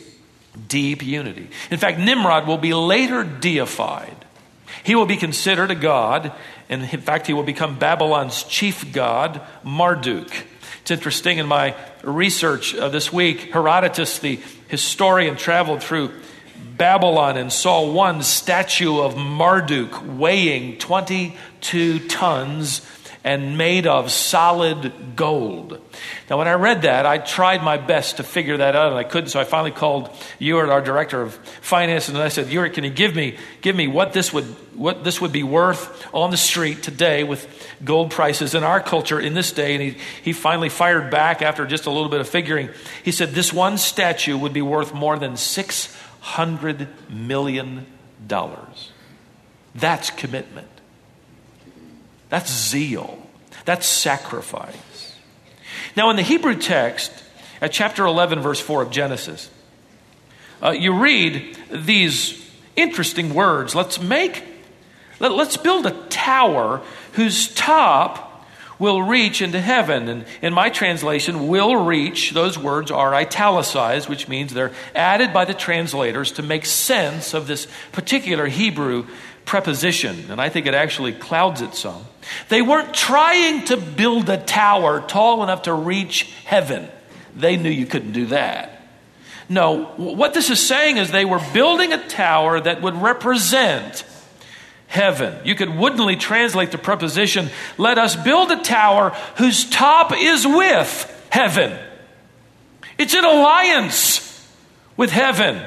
deep 0.69 1.03
unity. 1.03 1.51
In 1.71 1.77
fact, 1.77 1.99
Nimrod 1.99 2.47
will 2.47 2.57
be 2.57 2.73
later 2.73 3.25
deified. 3.25 4.24
He 4.83 4.95
will 4.95 5.07
be 5.07 5.17
considered 5.17 5.71
a 5.71 5.75
god, 5.75 6.33
and 6.69 6.83
in 6.83 7.01
fact, 7.01 7.27
he 7.27 7.33
will 7.33 7.43
become 7.43 7.79
Babylon's 7.79 8.43
chief 8.43 8.93
god, 8.93 9.41
Marduk. 9.63 10.31
It's 10.83 10.91
interesting 10.91 11.39
in 11.39 11.47
my 11.47 11.75
research 12.03 12.75
uh, 12.75 12.89
this 12.89 13.13
week, 13.13 13.53
Herodotus, 13.53 14.19
the 14.19 14.41
historian, 14.69 15.37
traveled 15.37 15.83
through 15.83 16.11
Babylon 16.77 17.37
and 17.37 17.53
saw 17.53 17.91
one 17.91 18.23
statue 18.23 19.01
of 19.01 19.17
Marduk 19.17 20.03
weighing 20.19 20.79
22 20.79 22.09
tons 22.09 22.81
and 23.25 23.57
made 23.57 23.87
of 23.87 24.13
solid 24.13 25.17
gold. 25.17 25.81
Now, 26.29 26.37
when 26.37 26.47
I 26.47 26.53
read 26.53 26.83
that, 26.83 27.07
I 27.07 27.17
tried 27.17 27.63
my 27.63 27.79
best 27.79 28.19
to 28.19 28.23
figure 28.23 28.59
that 28.59 28.77
out, 28.77 28.89
and 28.89 28.99
I 28.99 29.05
couldn't. 29.05 29.31
So 29.31 29.41
I 29.41 29.45
finally 29.45 29.71
called 29.71 30.11
Ewart, 30.39 30.69
our 30.69 30.83
director 30.83 31.23
of 31.23 31.35
finance, 31.63 32.11
and 32.11 32.19
I 32.19 32.29
said, 32.29 32.49
"Ewart, 32.49 32.75
can 32.75 32.85
you 32.85 32.91
give 32.91 33.17
me 33.17 33.39
give 33.63 33.75
me 33.75 33.89
what 33.89 34.13
this 34.13 34.31
would 34.33 34.45
what 34.75 35.05
this 35.05 35.23
would 35.23 35.33
be 35.33 35.43
worth 35.43 36.07
on 36.13 36.31
the 36.31 36.37
street 36.37 36.83
today 36.83 37.25
with 37.25 37.49
gold 37.83 38.11
prices 38.11 38.55
in 38.55 38.63
our 38.63 38.81
culture 38.81 39.19
in 39.19 39.33
this 39.33 39.53
day?" 39.53 39.75
And 39.75 39.83
he 39.83 39.97
he 40.23 40.33
finally 40.35 40.69
fired 40.69 41.11
back 41.11 41.41
after 41.41 41.67
just 41.67 41.87
a 41.87 41.91
little 41.91 42.11
bit 42.11 42.21
of 42.21 42.29
figuring. 42.29 42.69
He 43.03 43.11
said, 43.11 43.31
"This 43.31 43.55
one 43.55 43.79
statue 43.79 44.37
would 44.37 44.53
be 44.53 44.63
worth 44.63 44.93
more 44.93 45.19
than 45.19 45.39
six 45.39 45.97
hundred 46.21 46.89
million 47.09 47.87
dollars. 48.27 48.91
That's 49.75 50.11
commitment." 50.11 50.74
That's 52.35 52.51
zeal. 52.51 53.17
That's 53.65 53.87
sacrifice. 53.87 55.15
Now, 55.97 56.11
in 56.11 56.17
the 56.17 56.23
Hebrew 56.23 56.57
text, 56.57 57.13
at 57.61 57.71
chapter 57.71 58.05
11, 58.05 58.41
verse 58.41 58.59
4 58.59 58.83
of 58.83 58.91
Genesis, 58.91 59.49
uh, 60.61 60.71
you 60.71 61.01
read 61.01 61.57
these 61.71 62.45
interesting 62.75 63.35
words. 63.35 63.77
Let's 63.77 64.01
make, 64.01 64.43
let, 65.21 65.31
let's 65.31 65.57
build 65.57 65.87
a 65.87 65.93
tower 66.09 66.83
whose 67.13 67.55
top 67.55 68.49
will 68.81 69.01
reach 69.01 69.41
into 69.41 69.61
heaven. 69.61 70.09
And 70.09 70.25
in 70.43 70.53
my 70.53 70.71
translation, 70.71 71.47
will 71.47 71.85
reach, 71.85 72.33
those 72.33 72.59
words 72.59 72.91
are 72.91 73.15
italicized, 73.15 74.09
which 74.09 74.27
means 74.27 74.53
they're 74.53 74.73
added 74.93 75.33
by 75.33 75.45
the 75.45 75.55
translators 75.55 76.33
to 76.33 76.43
make 76.43 76.67
sense 76.67 77.33
of 77.33 77.47
this 77.47 77.69
particular 77.93 78.49
Hebrew 78.49 79.07
preposition, 79.45 80.31
and 80.31 80.41
I 80.41 80.49
think 80.49 80.67
it 80.67 80.75
actually 80.75 81.13
clouds 81.13 81.61
it 81.61 81.75
some. 81.75 82.05
They 82.49 82.63
weren't 82.63 82.95
trying 82.95 83.65
to 83.67 83.77
build 83.77 84.31
a 84.31 84.39
tower 84.39 85.01
tall 85.01 85.43
enough 85.43 85.63
to 85.63 85.75
reach 85.75 86.23
heaven. 86.45 86.89
They 87.37 87.57
knew 87.57 87.71
you 87.71 87.87
couldn't 87.87 88.13
do 88.13 88.27
that. 88.27 88.83
No, 89.49 89.85
what 89.97 90.33
this 90.33 90.49
is 90.49 90.67
saying 90.67 90.97
is 90.97 91.11
they 91.11 91.27
were 91.27 91.41
building 91.53 91.93
a 91.93 92.09
tower 92.09 92.61
that 92.61 92.81
would 92.81 92.95
represent 92.95 94.05
heaven. 94.87 95.37
You 95.45 95.55
could 95.55 95.77
woodenly 95.77 96.17
translate 96.17 96.71
the 96.71 96.79
preposition, 96.79 97.51
let 97.77 97.99
us 97.99 98.17
build 98.17 98.51
a 98.51 98.63
tower 98.63 99.11
whose 99.37 99.69
top 99.69 100.13
is 100.17 100.47
with 100.47 101.27
heaven. 101.31 101.77
It's 102.97 103.15
an 103.15 103.25
alliance 103.25 104.49
with 104.97 105.11
heaven, 105.11 105.61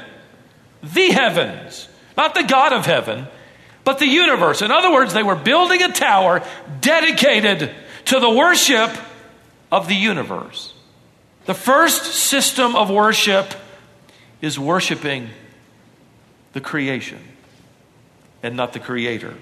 the 0.81 1.09
heavens, 1.09 1.89
not 2.15 2.33
the 2.33 2.43
God 2.43 2.73
of 2.73 2.85
heaven, 2.85 3.27
but 3.87 3.99
the 3.99 4.05
universe. 4.05 4.61
In 4.61 4.69
other 4.69 4.91
words, 4.91 5.13
they 5.13 5.23
were 5.23 5.33
building 5.33 5.81
a 5.81 5.89
tower 5.89 6.43
dedicated 6.81 7.73
to 8.03 8.19
the 8.19 8.29
worship 8.29 8.91
of 9.71 9.87
the 9.87 9.95
universe. 9.95 10.73
The 11.45 11.53
first 11.53 12.03
system 12.03 12.75
of 12.75 12.89
worship 12.89 13.53
is 14.41 14.59
worshiping 14.59 15.29
the 16.51 16.59
creation 16.59 17.19
and 18.43 18.57
not 18.57 18.73
the 18.73 18.81
creator. 18.81 19.35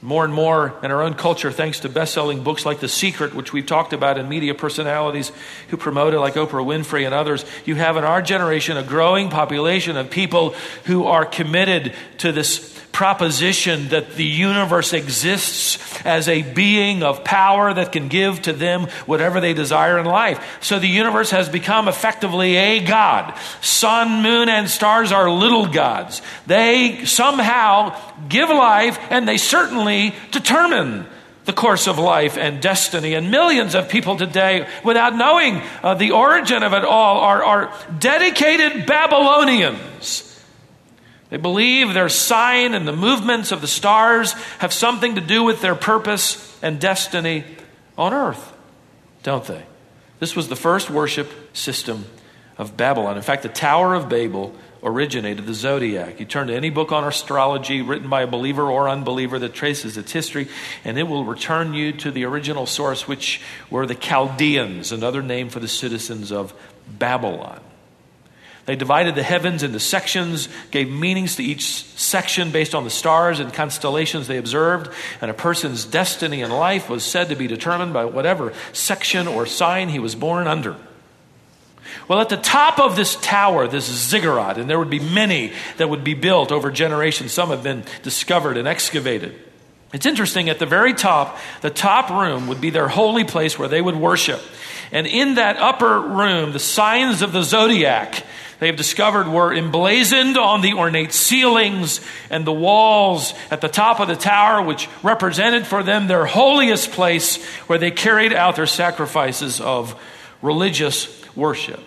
More 0.00 0.24
and 0.24 0.32
more 0.32 0.72
in 0.82 0.90
our 0.90 1.02
own 1.02 1.12
culture, 1.12 1.52
thanks 1.52 1.80
to 1.80 1.90
best 1.90 2.14
selling 2.14 2.42
books 2.42 2.64
like 2.64 2.80
The 2.80 2.88
Secret, 2.88 3.34
which 3.34 3.52
we've 3.52 3.66
talked 3.66 3.92
about, 3.92 4.16
and 4.16 4.26
media 4.26 4.54
personalities 4.54 5.32
who 5.68 5.76
promote 5.76 6.14
it, 6.14 6.20
like 6.20 6.36
Oprah 6.36 6.64
Winfrey 6.64 7.04
and 7.04 7.12
others, 7.12 7.44
you 7.66 7.74
have 7.74 7.98
in 7.98 8.04
our 8.04 8.22
generation 8.22 8.78
a 8.78 8.82
growing 8.82 9.28
population 9.28 9.98
of 9.98 10.08
people 10.08 10.54
who 10.84 11.04
are 11.04 11.26
committed 11.26 11.94
to 12.18 12.32
this 12.32 12.75
proposition 12.96 13.90
that 13.90 14.12
the 14.12 14.24
universe 14.24 14.94
exists 14.94 15.78
as 16.06 16.30
a 16.30 16.40
being 16.40 17.02
of 17.02 17.22
power 17.24 17.74
that 17.74 17.92
can 17.92 18.08
give 18.08 18.40
to 18.40 18.54
them 18.54 18.84
whatever 19.04 19.38
they 19.38 19.52
desire 19.52 19.98
in 19.98 20.06
life. 20.06 20.40
So 20.62 20.78
the 20.78 20.88
universe 20.88 21.30
has 21.30 21.50
become 21.50 21.88
effectively 21.88 22.56
a 22.56 22.80
God. 22.82 23.38
Sun, 23.60 24.22
moon, 24.22 24.48
and 24.48 24.66
stars 24.66 25.12
are 25.12 25.30
little 25.30 25.66
gods. 25.66 26.22
They 26.46 27.04
somehow 27.04 27.94
give 28.30 28.48
life 28.48 28.98
and 29.10 29.28
they 29.28 29.36
certainly 29.36 30.14
determine 30.30 31.04
the 31.44 31.52
course 31.52 31.86
of 31.88 31.98
life 31.98 32.38
and 32.38 32.62
destiny. 32.62 33.12
And 33.12 33.30
millions 33.30 33.74
of 33.74 33.90
people 33.90 34.16
today, 34.16 34.66
without 34.82 35.14
knowing 35.14 35.60
uh, 35.82 35.96
the 35.96 36.12
origin 36.12 36.62
of 36.62 36.72
it 36.72 36.86
all, 36.86 37.18
are, 37.18 37.44
are 37.44 37.74
dedicated 37.98 38.86
Babylonians 38.86 40.25
they 41.30 41.36
believe 41.36 41.92
their 41.92 42.08
sign 42.08 42.74
and 42.74 42.86
the 42.86 42.94
movements 42.94 43.52
of 43.52 43.60
the 43.60 43.66
stars 43.66 44.32
have 44.58 44.72
something 44.72 45.16
to 45.16 45.20
do 45.20 45.42
with 45.42 45.60
their 45.60 45.74
purpose 45.74 46.56
and 46.62 46.80
destiny 46.80 47.44
on 47.98 48.14
earth, 48.14 48.52
don't 49.22 49.44
they? 49.44 49.64
This 50.18 50.36
was 50.36 50.48
the 50.48 50.56
first 50.56 50.88
worship 50.88 51.28
system 51.54 52.06
of 52.58 52.76
Babylon. 52.76 53.16
In 53.16 53.22
fact, 53.22 53.42
the 53.42 53.48
Tower 53.48 53.94
of 53.94 54.08
Babel 54.08 54.54
originated 54.82 55.46
the 55.46 55.54
zodiac. 55.54 56.20
You 56.20 56.26
turn 56.26 56.46
to 56.46 56.54
any 56.54 56.70
book 56.70 56.92
on 56.92 57.04
astrology 57.04 57.82
written 57.82 58.08
by 58.08 58.22
a 58.22 58.26
believer 58.26 58.70
or 58.70 58.88
unbeliever 58.88 59.38
that 59.40 59.52
traces 59.52 59.96
its 59.96 60.12
history, 60.12 60.48
and 60.84 60.98
it 60.98 61.04
will 61.04 61.24
return 61.24 61.74
you 61.74 61.92
to 61.92 62.10
the 62.10 62.24
original 62.24 62.66
source, 62.66 63.08
which 63.08 63.40
were 63.68 63.86
the 63.86 63.94
Chaldeans, 63.94 64.92
another 64.92 65.22
name 65.22 65.48
for 65.48 65.60
the 65.60 65.68
citizens 65.68 66.30
of 66.30 66.54
Babylon. 66.86 67.60
They 68.66 68.74
divided 68.74 69.14
the 69.14 69.22
heavens 69.22 69.62
into 69.62 69.78
sections, 69.78 70.48
gave 70.72 70.90
meanings 70.90 71.36
to 71.36 71.42
each 71.42 71.84
section 71.96 72.50
based 72.50 72.74
on 72.74 72.82
the 72.82 72.90
stars 72.90 73.38
and 73.38 73.52
constellations 73.54 74.26
they 74.26 74.38
observed, 74.38 74.92
and 75.20 75.30
a 75.30 75.34
person's 75.34 75.84
destiny 75.84 76.42
in 76.42 76.50
life 76.50 76.88
was 76.90 77.04
said 77.04 77.28
to 77.28 77.36
be 77.36 77.46
determined 77.46 77.92
by 77.92 78.04
whatever 78.04 78.52
section 78.72 79.28
or 79.28 79.46
sign 79.46 79.88
he 79.88 80.00
was 80.00 80.16
born 80.16 80.48
under. 80.48 80.76
Well, 82.08 82.20
at 82.20 82.28
the 82.28 82.36
top 82.36 82.80
of 82.80 82.96
this 82.96 83.16
tower, 83.16 83.68
this 83.68 83.86
ziggurat, 83.86 84.58
and 84.58 84.68
there 84.68 84.78
would 84.78 84.90
be 84.90 85.00
many 85.00 85.52
that 85.76 85.88
would 85.88 86.04
be 86.04 86.14
built 86.14 86.50
over 86.50 86.70
generations, 86.70 87.32
some 87.32 87.50
have 87.50 87.62
been 87.62 87.84
discovered 88.02 88.56
and 88.56 88.66
excavated. 88.66 89.34
It's 89.92 90.06
interesting, 90.06 90.48
at 90.48 90.58
the 90.58 90.66
very 90.66 90.92
top, 90.92 91.38
the 91.62 91.70
top 91.70 92.10
room 92.10 92.48
would 92.48 92.60
be 92.60 92.70
their 92.70 92.88
holy 92.88 93.24
place 93.24 93.58
where 93.58 93.68
they 93.68 93.80
would 93.80 93.96
worship. 93.96 94.40
And 94.92 95.06
in 95.06 95.36
that 95.36 95.56
upper 95.56 96.00
room, 96.00 96.52
the 96.52 96.58
signs 96.58 97.22
of 97.22 97.32
the 97.32 97.42
zodiac 97.42 98.24
they 98.58 98.68
have 98.68 98.76
discovered 98.76 99.28
were 99.28 99.54
emblazoned 99.54 100.38
on 100.38 100.62
the 100.62 100.74
ornate 100.74 101.12
ceilings 101.12 102.00
and 102.30 102.46
the 102.46 102.52
walls 102.52 103.34
at 103.50 103.60
the 103.60 103.68
top 103.68 104.00
of 104.00 104.08
the 104.08 104.16
tower, 104.16 104.62
which 104.62 104.88
represented 105.02 105.66
for 105.66 105.82
them 105.82 106.06
their 106.06 106.26
holiest 106.26 106.92
place 106.92 107.44
where 107.66 107.78
they 107.78 107.90
carried 107.90 108.32
out 108.32 108.56
their 108.56 108.66
sacrifices 108.66 109.60
of 109.60 110.00
religious 110.40 111.08
worship. 111.36 111.82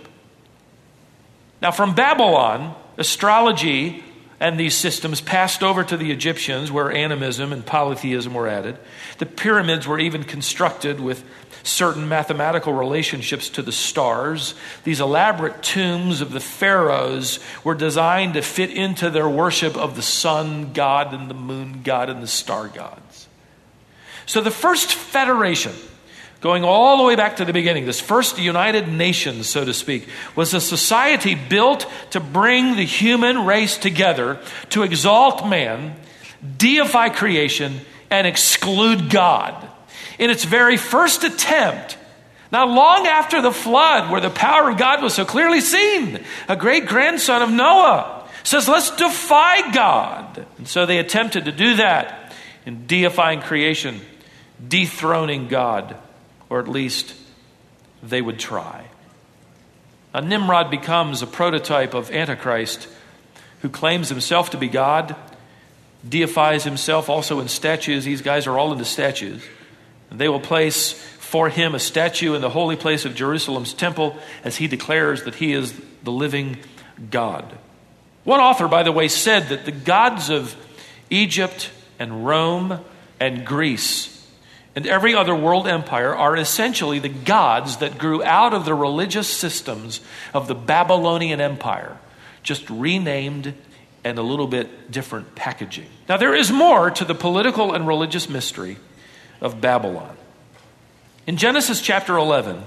Now, 1.61 1.71
from 1.71 1.95
Babylon, 1.95 2.75
astrology 2.97 4.03
and 4.39 4.59
these 4.59 4.75
systems 4.75 5.19
passed 5.19 5.63
over 5.63 5.83
to 5.83 5.97
the 5.97 6.11
Egyptians, 6.11 6.71
where 6.71 6.91
animism 6.91 7.51
and 7.51 7.65
polytheism 7.65 8.33
were 8.33 8.47
added. 8.47 8.77
The 9.17 9.25
pyramids 9.25 9.87
were 9.87 9.99
even 9.99 10.23
constructed 10.23 10.99
with 10.99 11.23
certain 11.63 12.07
mathematical 12.07 12.73
relationships 12.73 13.49
to 13.49 13.61
the 13.61 13.71
stars. 13.71 14.55
These 14.85 15.01
elaborate 15.01 15.61
tombs 15.61 16.21
of 16.21 16.31
the 16.31 16.39
pharaohs 16.39 17.39
were 17.63 17.75
designed 17.75 18.35
to 18.35 18.41
fit 18.41 18.71
into 18.71 19.09
their 19.09 19.29
worship 19.29 19.75
of 19.75 19.95
the 19.95 20.01
sun 20.01 20.73
god 20.73 21.13
and 21.13 21.29
the 21.29 21.33
moon 21.33 21.81
god 21.83 22.09
and 22.09 22.23
the 22.23 22.27
star 22.27 22.67
gods. 22.69 23.27
So 24.25 24.41
the 24.41 24.51
first 24.51 24.93
federation, 24.93 25.73
going 26.41 26.63
all 26.63 26.97
the 26.97 27.03
way 27.03 27.15
back 27.15 27.37
to 27.37 27.45
the 27.45 27.53
beginning, 27.53 27.85
this 27.85 27.99
first 27.99 28.39
United 28.39 28.87
Nations, 28.87 29.49
so 29.49 29.65
to 29.65 29.73
speak, 29.73 30.07
was 30.35 30.53
a 30.53 30.61
society 30.61 31.35
built 31.35 31.85
to 32.11 32.19
bring 32.19 32.75
the 32.75 32.85
human 32.85 33.45
race 33.45 33.77
together 33.77 34.39
to 34.69 34.83
exalt 34.83 35.47
man, 35.47 35.95
deify 36.57 37.09
creation, 37.09 37.81
and 38.09 38.25
exclude 38.25 39.09
God 39.09 39.69
in 40.17 40.29
its 40.29 40.43
very 40.43 40.77
first 40.77 41.23
attempt, 41.23 41.97
now, 42.51 42.65
long 42.65 43.05
after 43.05 43.43
the 43.43 43.51
flood, 43.51 44.11
where 44.11 44.21
the 44.21 44.31
power 44.31 44.71
of 44.71 44.77
God 44.77 45.03
was 45.03 45.13
so 45.13 45.23
clearly 45.23 45.61
seen, 45.61 46.19
a 46.47 46.55
great 46.55 46.87
grandson 46.87 47.43
of 47.43 47.51
Noah 47.51 48.27
says, 48.43 48.67
Let's 48.67 48.89
defy 48.95 49.71
God. 49.71 50.45
And 50.57 50.67
so 50.67 50.85
they 50.85 50.97
attempted 50.97 51.45
to 51.45 51.51
do 51.51 51.75
that 51.75 52.33
in 52.65 52.87
deifying 52.87 53.41
creation, 53.41 54.01
dethroning 54.67 55.47
God, 55.47 55.95
or 56.49 56.59
at 56.59 56.67
least 56.67 57.13
they 58.01 58.21
would 58.21 58.39
try. 58.39 58.87
A 60.13 60.21
Nimrod 60.21 60.71
becomes 60.71 61.21
a 61.21 61.27
prototype 61.27 61.93
of 61.93 62.11
Antichrist 62.11 62.87
who 63.61 63.69
claims 63.69 64.09
himself 64.09 64.51
to 64.51 64.57
be 64.57 64.67
God, 64.67 65.15
deifies 66.07 66.63
himself 66.63 67.09
also 67.09 67.39
in 67.39 67.47
statues. 67.47 68.05
These 68.05 68.21
guys 68.21 68.47
are 68.47 68.57
all 68.57 68.71
into 68.71 68.85
statues. 68.85 69.43
They 70.11 70.29
will 70.29 70.39
place 70.39 70.93
for 70.93 71.49
him 71.49 71.75
a 71.75 71.79
statue 71.79 72.33
in 72.33 72.41
the 72.41 72.49
holy 72.49 72.75
place 72.75 73.05
of 73.05 73.13
Jerusalem's 73.13 73.73
temple 73.73 74.17
as 74.43 74.55
he 74.55 74.67
declares 74.67 75.23
that 75.23 75.35
he 75.35 75.53
is 75.53 75.79
the 76.03 76.11
living 76.11 76.57
God. 77.11 77.45
One 78.23 78.39
author, 78.39 78.67
by 78.67 78.83
the 78.83 78.91
way, 78.91 79.07
said 79.07 79.49
that 79.49 79.65
the 79.65 79.71
gods 79.71 80.29
of 80.29 80.55
Egypt 81.09 81.69
and 81.99 82.25
Rome 82.25 82.79
and 83.19 83.45
Greece 83.45 84.18
and 84.75 84.85
every 84.85 85.15
other 85.15 85.35
world 85.35 85.67
empire 85.67 86.15
are 86.15 86.37
essentially 86.37 86.99
the 86.99 87.09
gods 87.09 87.77
that 87.77 87.97
grew 87.97 88.23
out 88.23 88.53
of 88.53 88.65
the 88.65 88.73
religious 88.73 89.27
systems 89.27 90.01
of 90.33 90.47
the 90.47 90.55
Babylonian 90.55 91.41
Empire, 91.41 91.97
just 92.43 92.69
renamed 92.69 93.53
and 94.03 94.17
a 94.17 94.21
little 94.21 94.47
bit 94.47 94.91
different 94.91 95.35
packaging. 95.35 95.87
Now, 96.07 96.17
there 96.17 96.35
is 96.35 96.51
more 96.51 96.89
to 96.91 97.05
the 97.05 97.15
political 97.15 97.73
and 97.73 97.87
religious 97.87 98.29
mystery 98.29 98.77
of 99.41 99.59
Babylon. 99.59 100.15
In 101.27 101.37
Genesis 101.37 101.81
chapter 101.81 102.17
11, 102.17 102.63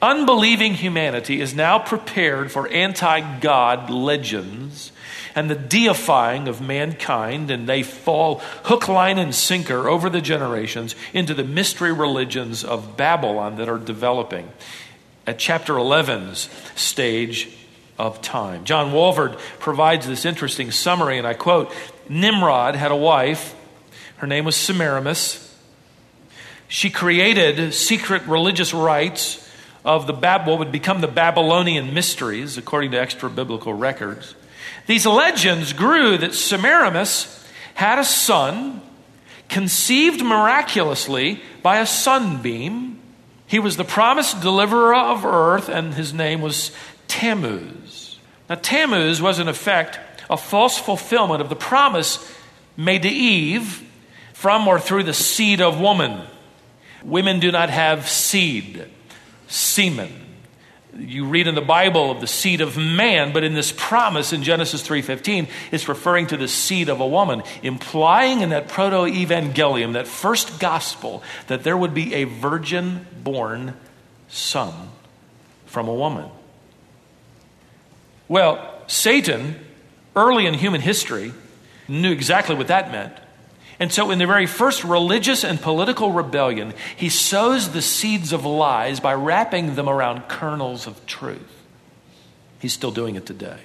unbelieving 0.00 0.74
humanity 0.74 1.40
is 1.40 1.54
now 1.54 1.78
prepared 1.78 2.50
for 2.50 2.68
anti 2.68 3.40
God 3.40 3.90
legends 3.90 4.92
and 5.34 5.50
the 5.50 5.54
deifying 5.54 6.48
of 6.48 6.60
mankind, 6.60 7.50
and 7.50 7.68
they 7.68 7.82
fall 7.82 8.40
hook, 8.64 8.88
line, 8.88 9.18
and 9.18 9.34
sinker 9.34 9.88
over 9.88 10.10
the 10.10 10.20
generations 10.20 10.94
into 11.12 11.34
the 11.34 11.44
mystery 11.44 11.92
religions 11.92 12.64
of 12.64 12.96
Babylon 12.96 13.56
that 13.56 13.68
are 13.68 13.78
developing 13.78 14.50
at 15.26 15.38
chapter 15.38 15.74
11's 15.74 16.48
stage 16.74 17.48
of 17.98 18.20
time. 18.20 18.64
John 18.64 18.92
Walvoord 18.92 19.38
provides 19.58 20.06
this 20.06 20.24
interesting 20.24 20.70
summary, 20.70 21.18
and 21.18 21.26
I 21.26 21.34
quote 21.34 21.72
Nimrod 22.08 22.74
had 22.74 22.90
a 22.90 22.96
wife, 22.96 23.54
her 24.16 24.26
name 24.26 24.44
was 24.44 24.56
Semiramis. 24.56 25.48
She 26.68 26.90
created 26.90 27.74
secret 27.74 28.22
religious 28.22 28.72
rites 28.72 29.48
of 29.84 30.06
the 30.06 30.12
Bab- 30.12 30.46
what 30.46 30.58
would 30.58 30.72
become 30.72 31.00
the 31.00 31.08
Babylonian 31.08 31.92
mysteries, 31.92 32.56
according 32.56 32.92
to 32.92 33.00
extra 33.00 33.28
biblical 33.28 33.74
records. 33.74 34.34
These 34.86 35.06
legends 35.06 35.72
grew 35.72 36.18
that 36.18 36.34
Semiramis 36.34 37.46
had 37.74 37.98
a 37.98 38.04
son 38.04 38.82
conceived 39.48 40.24
miraculously 40.24 41.40
by 41.62 41.78
a 41.78 41.86
sunbeam. 41.86 43.00
He 43.46 43.58
was 43.58 43.76
the 43.76 43.84
promised 43.84 44.40
deliverer 44.40 44.94
of 44.94 45.24
earth, 45.24 45.68
and 45.68 45.94
his 45.94 46.12
name 46.12 46.40
was 46.40 46.72
Tammuz. 47.06 48.18
Now, 48.48 48.56
Tammuz 48.56 49.20
was, 49.20 49.38
in 49.38 49.48
effect, 49.48 49.98
a 50.28 50.36
false 50.36 50.78
fulfillment 50.78 51.42
of 51.42 51.48
the 51.48 51.56
promise 51.56 52.18
made 52.76 53.02
to 53.02 53.08
Eve 53.08 53.86
from 54.32 54.66
or 54.66 54.80
through 54.80 55.04
the 55.04 55.14
seed 55.14 55.60
of 55.60 55.80
woman. 55.80 56.26
Women 57.04 57.40
do 57.40 57.52
not 57.52 57.70
have 57.70 58.08
seed, 58.08 58.86
semen. 59.48 60.31
You 60.98 61.24
read 61.24 61.46
in 61.46 61.54
the 61.54 61.62
Bible 61.62 62.10
of 62.10 62.20
the 62.20 62.26
seed 62.26 62.60
of 62.60 62.76
man, 62.76 63.32
but 63.32 63.44
in 63.44 63.54
this 63.54 63.72
promise 63.72 64.34
in 64.34 64.42
Genesis 64.42 64.82
3:15, 64.82 65.48
it's 65.70 65.88
referring 65.88 66.26
to 66.26 66.36
the 66.36 66.48
seed 66.48 66.90
of 66.90 67.00
a 67.00 67.06
woman, 67.06 67.42
implying 67.62 68.42
in 68.42 68.50
that 68.50 68.68
proto-evangelium, 68.68 69.94
that 69.94 70.06
first 70.06 70.60
gospel, 70.60 71.22
that 71.46 71.64
there 71.64 71.76
would 71.76 71.94
be 71.94 72.14
a 72.14 72.24
virgin-born 72.24 73.74
son 74.28 74.74
from 75.64 75.88
a 75.88 75.94
woman. 75.94 76.26
Well, 78.28 78.74
Satan, 78.86 79.58
early 80.14 80.44
in 80.44 80.54
human 80.54 80.82
history, 80.82 81.32
knew 81.88 82.12
exactly 82.12 82.54
what 82.54 82.68
that 82.68 82.92
meant. 82.92 83.14
And 83.82 83.92
so, 83.92 84.12
in 84.12 84.20
the 84.20 84.28
very 84.28 84.46
first 84.46 84.84
religious 84.84 85.42
and 85.42 85.60
political 85.60 86.12
rebellion, 86.12 86.72
he 86.94 87.08
sows 87.08 87.70
the 87.70 87.82
seeds 87.82 88.32
of 88.32 88.44
lies 88.44 89.00
by 89.00 89.12
wrapping 89.12 89.74
them 89.74 89.88
around 89.88 90.28
kernels 90.28 90.86
of 90.86 91.04
truth. 91.04 91.64
He's 92.60 92.72
still 92.72 92.92
doing 92.92 93.16
it 93.16 93.26
today. 93.26 93.58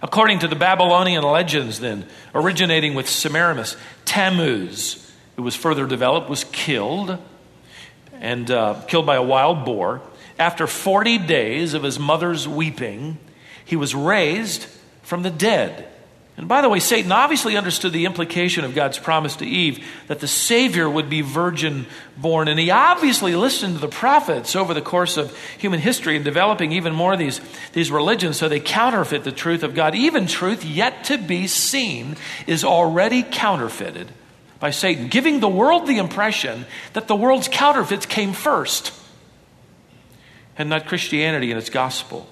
According 0.00 0.38
to 0.38 0.48
the 0.48 0.56
Babylonian 0.56 1.22
legends, 1.22 1.80
then, 1.80 2.06
originating 2.34 2.94
with 2.94 3.10
Semiramis, 3.10 3.76
Tammuz, 4.06 5.12
who 5.36 5.42
was 5.42 5.54
further 5.54 5.86
developed, 5.86 6.30
was 6.30 6.44
killed 6.44 7.18
and 8.14 8.50
uh, 8.50 8.80
killed 8.88 9.04
by 9.04 9.16
a 9.16 9.22
wild 9.22 9.66
boar. 9.66 10.00
After 10.38 10.66
40 10.66 11.18
days 11.18 11.74
of 11.74 11.82
his 11.82 11.98
mother's 11.98 12.48
weeping, 12.48 13.18
he 13.66 13.76
was 13.76 13.94
raised 13.94 14.64
from 15.02 15.20
the 15.22 15.30
dead. 15.30 15.86
And 16.40 16.48
by 16.48 16.62
the 16.62 16.70
way, 16.70 16.80
Satan 16.80 17.12
obviously 17.12 17.58
understood 17.58 17.92
the 17.92 18.06
implication 18.06 18.64
of 18.64 18.74
God's 18.74 18.98
promise 18.98 19.36
to 19.36 19.46
Eve 19.46 19.86
that 20.06 20.20
the 20.20 20.26
Savior 20.26 20.88
would 20.88 21.10
be 21.10 21.20
virgin 21.20 21.84
born. 22.16 22.48
And 22.48 22.58
he 22.58 22.70
obviously 22.70 23.36
listened 23.36 23.74
to 23.74 23.80
the 23.82 23.88
prophets 23.88 24.56
over 24.56 24.72
the 24.72 24.80
course 24.80 25.18
of 25.18 25.36
human 25.58 25.80
history 25.80 26.16
and 26.16 26.24
developing 26.24 26.72
even 26.72 26.94
more 26.94 27.12
of 27.12 27.18
these, 27.18 27.42
these 27.74 27.90
religions 27.90 28.38
so 28.38 28.48
they 28.48 28.58
counterfeit 28.58 29.22
the 29.22 29.32
truth 29.32 29.62
of 29.62 29.74
God. 29.74 29.94
Even 29.94 30.26
truth 30.26 30.64
yet 30.64 31.04
to 31.04 31.18
be 31.18 31.46
seen 31.46 32.16
is 32.46 32.64
already 32.64 33.22
counterfeited 33.22 34.10
by 34.60 34.70
Satan, 34.70 35.08
giving 35.08 35.40
the 35.40 35.48
world 35.48 35.86
the 35.86 35.98
impression 35.98 36.64
that 36.94 37.06
the 37.06 37.16
world's 37.16 37.48
counterfeits 37.48 38.06
came 38.06 38.32
first 38.32 38.94
and 40.56 40.70
not 40.70 40.86
Christianity 40.86 41.50
and 41.50 41.58
its 41.58 41.68
gospel. 41.68 42.26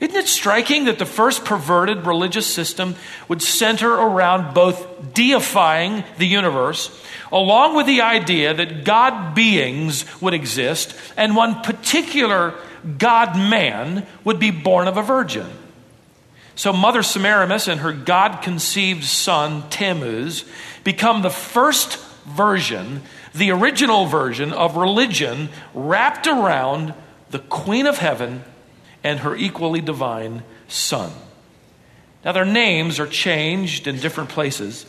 Isn't 0.00 0.16
it 0.16 0.28
striking 0.28 0.86
that 0.86 0.98
the 0.98 1.04
first 1.04 1.44
perverted 1.44 2.06
religious 2.06 2.46
system 2.46 2.94
would 3.28 3.42
center 3.42 3.92
around 3.92 4.54
both 4.54 5.12
deifying 5.12 6.04
the 6.16 6.26
universe, 6.26 6.90
along 7.30 7.76
with 7.76 7.86
the 7.86 8.00
idea 8.00 8.54
that 8.54 8.84
God 8.84 9.34
beings 9.34 10.06
would 10.22 10.32
exist, 10.32 10.96
and 11.18 11.36
one 11.36 11.60
particular 11.60 12.54
God 12.96 13.36
man 13.36 14.06
would 14.24 14.38
be 14.38 14.50
born 14.50 14.88
of 14.88 14.96
a 14.96 15.02
virgin? 15.02 15.46
So, 16.54 16.72
Mother 16.72 17.02
Semiramis 17.02 17.68
and 17.68 17.80
her 17.80 17.92
God 17.92 18.42
conceived 18.42 19.04
son, 19.04 19.68
Tammuz, 19.68 20.46
become 20.82 21.20
the 21.20 21.30
first 21.30 21.98
version, 22.24 23.02
the 23.34 23.50
original 23.50 24.06
version 24.06 24.52
of 24.52 24.76
religion 24.76 25.50
wrapped 25.74 26.26
around 26.26 26.94
the 27.30 27.38
Queen 27.38 27.86
of 27.86 27.98
Heaven 27.98 28.44
and 29.02 29.20
her 29.20 29.36
equally 29.36 29.80
divine 29.80 30.42
Son. 30.68 31.10
Now, 32.24 32.32
their 32.32 32.44
names 32.44 33.00
are 33.00 33.06
changed 33.06 33.86
in 33.86 33.98
different 33.98 34.30
places, 34.30 34.84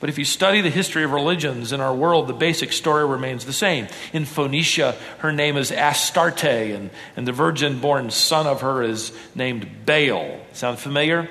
but 0.00 0.08
if 0.08 0.18
you 0.18 0.24
study 0.24 0.60
the 0.60 0.70
history 0.70 1.04
of 1.04 1.12
religions 1.12 1.70
in 1.70 1.80
our 1.80 1.94
world, 1.94 2.26
the 2.26 2.32
basic 2.32 2.72
story 2.72 3.06
remains 3.06 3.44
the 3.44 3.52
same. 3.52 3.86
In 4.12 4.24
Phoenicia, 4.24 4.96
her 5.18 5.30
name 5.30 5.56
is 5.56 5.70
Astarte, 5.70 6.44
and, 6.44 6.90
and 7.16 7.26
the 7.26 7.32
virgin 7.32 7.78
born 7.78 8.10
son 8.10 8.48
of 8.48 8.62
her 8.62 8.82
is 8.82 9.12
named 9.36 9.86
Baal. 9.86 10.40
Sound 10.54 10.80
familiar? 10.80 11.28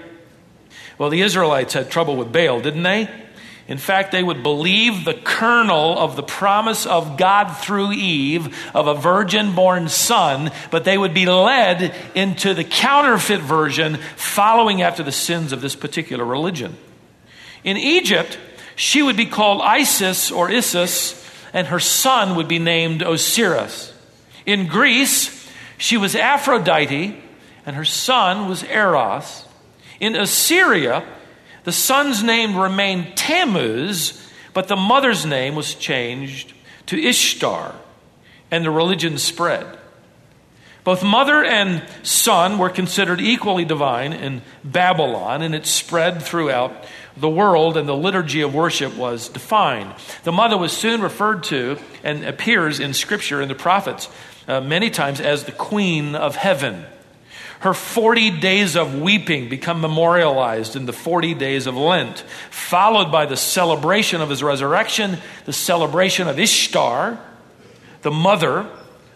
Well, 0.98 1.10
the 1.10 1.22
Israelites 1.22 1.74
had 1.74 1.92
trouble 1.92 2.16
with 2.16 2.32
Baal, 2.32 2.62
didn't 2.62 2.84
they? 2.84 3.10
In 3.68 3.78
fact, 3.78 4.12
they 4.12 4.24
would 4.24 4.44
believe 4.44 5.06
the 5.06 5.14
kernel 5.14 5.98
of 5.98 6.16
the 6.16 6.24
promise 6.24 6.86
of 6.86 7.18
God 7.18 7.54
through 7.58 7.92
Eve 7.94 8.58
of 8.74 8.88
a 8.88 8.96
virgin 8.96 9.54
born 9.54 9.88
son, 9.88 10.52
but 10.72 10.84
they 10.84 10.98
would 10.98 11.14
be 11.14 11.26
led 11.26 11.96
into 12.16 12.54
the 12.54 12.64
counterfeit 12.64 13.40
version 13.40 13.98
following 14.16 14.82
after 14.82 15.04
the 15.04 15.12
sins 15.12 15.52
of 15.52 15.62
this 15.62 15.76
particular 15.76 16.26
religion. 16.26 16.76
In 17.64 17.78
Egypt, 17.78 18.38
she 18.76 19.02
would 19.02 19.16
be 19.16 19.28
called 19.28 19.62
Isis 19.62 20.32
or 20.32 20.50
Isis, 20.50 21.18
and 21.54 21.68
her 21.68 21.80
son 21.80 22.36
would 22.36 22.48
be 22.48 22.60
named 22.60 23.02
Osiris. 23.04 23.94
In 24.46 24.68
Greece, 24.68 25.50
she 25.78 25.98
was 25.98 26.16
Aphrodite, 26.16 27.16
and 27.66 27.76
her 27.76 27.86
son 27.86 28.50
was 28.50 28.64
Eros. 28.64 29.46
In 30.00 30.16
Assyria, 30.16 31.06
the 31.64 31.72
son's 31.72 32.24
name 32.24 32.58
remained 32.58 33.16
Tammuz, 33.16 34.28
but 34.54 34.68
the 34.68 34.76
mother's 34.76 35.26
name 35.26 35.56
was 35.56 35.76
changed 35.76 36.54
to 36.88 36.98
Ishtar, 37.02 37.76
and 38.50 38.66
the 38.66 38.72
religion 38.72 39.18
spread. 39.18 39.78
Both 40.84 41.04
mother 41.04 41.44
and 41.44 41.84
son 42.02 42.58
were 42.58 42.70
considered 42.70 43.22
equally 43.22 43.66
divine 43.66 44.14
in 44.14 44.42
Babylon, 44.64 45.44
and 45.44 45.54
it 45.54 45.68
spread 45.68 46.24
throughout 46.24 46.86
the 47.16 47.30
world, 47.30 47.78
and 47.78 47.88
the 47.88 47.96
liturgy 47.96 48.42
of 48.42 48.56
worship 48.56 48.96
was 48.96 49.30
defined. 49.30 49.94
The 50.24 50.32
mother 50.32 50.58
was 50.58 50.72
soon 50.72 51.02
referred 51.02 51.44
to 51.46 51.78
and 52.04 52.26
appears 52.26 52.80
in 52.80 52.94
Scripture 52.94 53.42
and 53.42 53.52
the 53.52 53.56
prophets 53.56 54.10
uh, 54.48 54.62
many 54.62 54.90
times 54.90 55.22
as 55.22 55.44
the 55.44 55.52
Queen 55.52 56.16
of 56.16 56.36
Heaven. 56.36 56.86
Her 57.62 57.76
40 57.76 58.40
days 58.40 58.76
of 58.76 59.00
weeping 59.00 59.48
become 59.48 59.82
memorialized 59.82 60.76
in 60.76 60.88
the 60.88 60.94
40 60.94 61.36
days 61.36 61.68
of 61.68 61.78
Lent, 61.78 62.22
followed 62.50 63.12
by 63.12 63.28
the 63.28 63.38
celebration 63.38 64.20
of 64.20 64.32
his 64.32 64.42
resurrection, 64.42 65.20
the 65.46 65.54
celebration 65.54 66.28
of 66.28 66.40
Ishtar, 66.40 67.20
the 68.02 68.10
mother, 68.10 68.68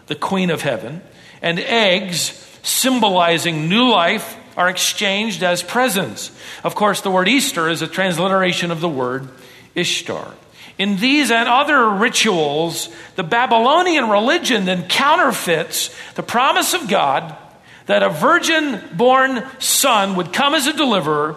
the 0.06 0.14
queen 0.14 0.50
of 0.50 0.62
heaven, 0.62 1.02
and 1.42 1.58
eggs 1.58 2.40
symbolizing 2.62 3.68
new 3.68 3.90
life 3.90 4.36
are 4.56 4.68
exchanged 4.68 5.42
as 5.42 5.64
presents. 5.64 6.30
Of 6.62 6.76
course, 6.76 7.00
the 7.00 7.10
word 7.10 7.26
Easter 7.26 7.68
is 7.68 7.82
a 7.82 7.88
transliteration 7.88 8.70
of 8.70 8.80
the 8.80 8.88
word 8.88 9.28
Ishtar. 9.74 10.34
In 10.78 10.98
these 10.98 11.32
and 11.32 11.48
other 11.48 11.90
rituals, 11.90 12.90
the 13.16 13.24
Babylonian 13.24 14.08
religion 14.08 14.66
then 14.66 14.86
counterfeits 14.86 15.90
the 16.14 16.22
promise 16.22 16.72
of 16.72 16.88
God 16.88 17.36
that 17.86 18.02
a 18.02 18.10
virgin 18.10 18.80
born 18.92 19.44
son 19.58 20.16
would 20.16 20.32
come 20.32 20.54
as 20.54 20.66
a 20.66 20.72
deliverer, 20.72 21.36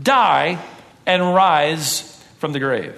die, 0.00 0.58
and 1.06 1.22
rise 1.34 2.02
from 2.38 2.52
the 2.52 2.60
grave. 2.60 2.94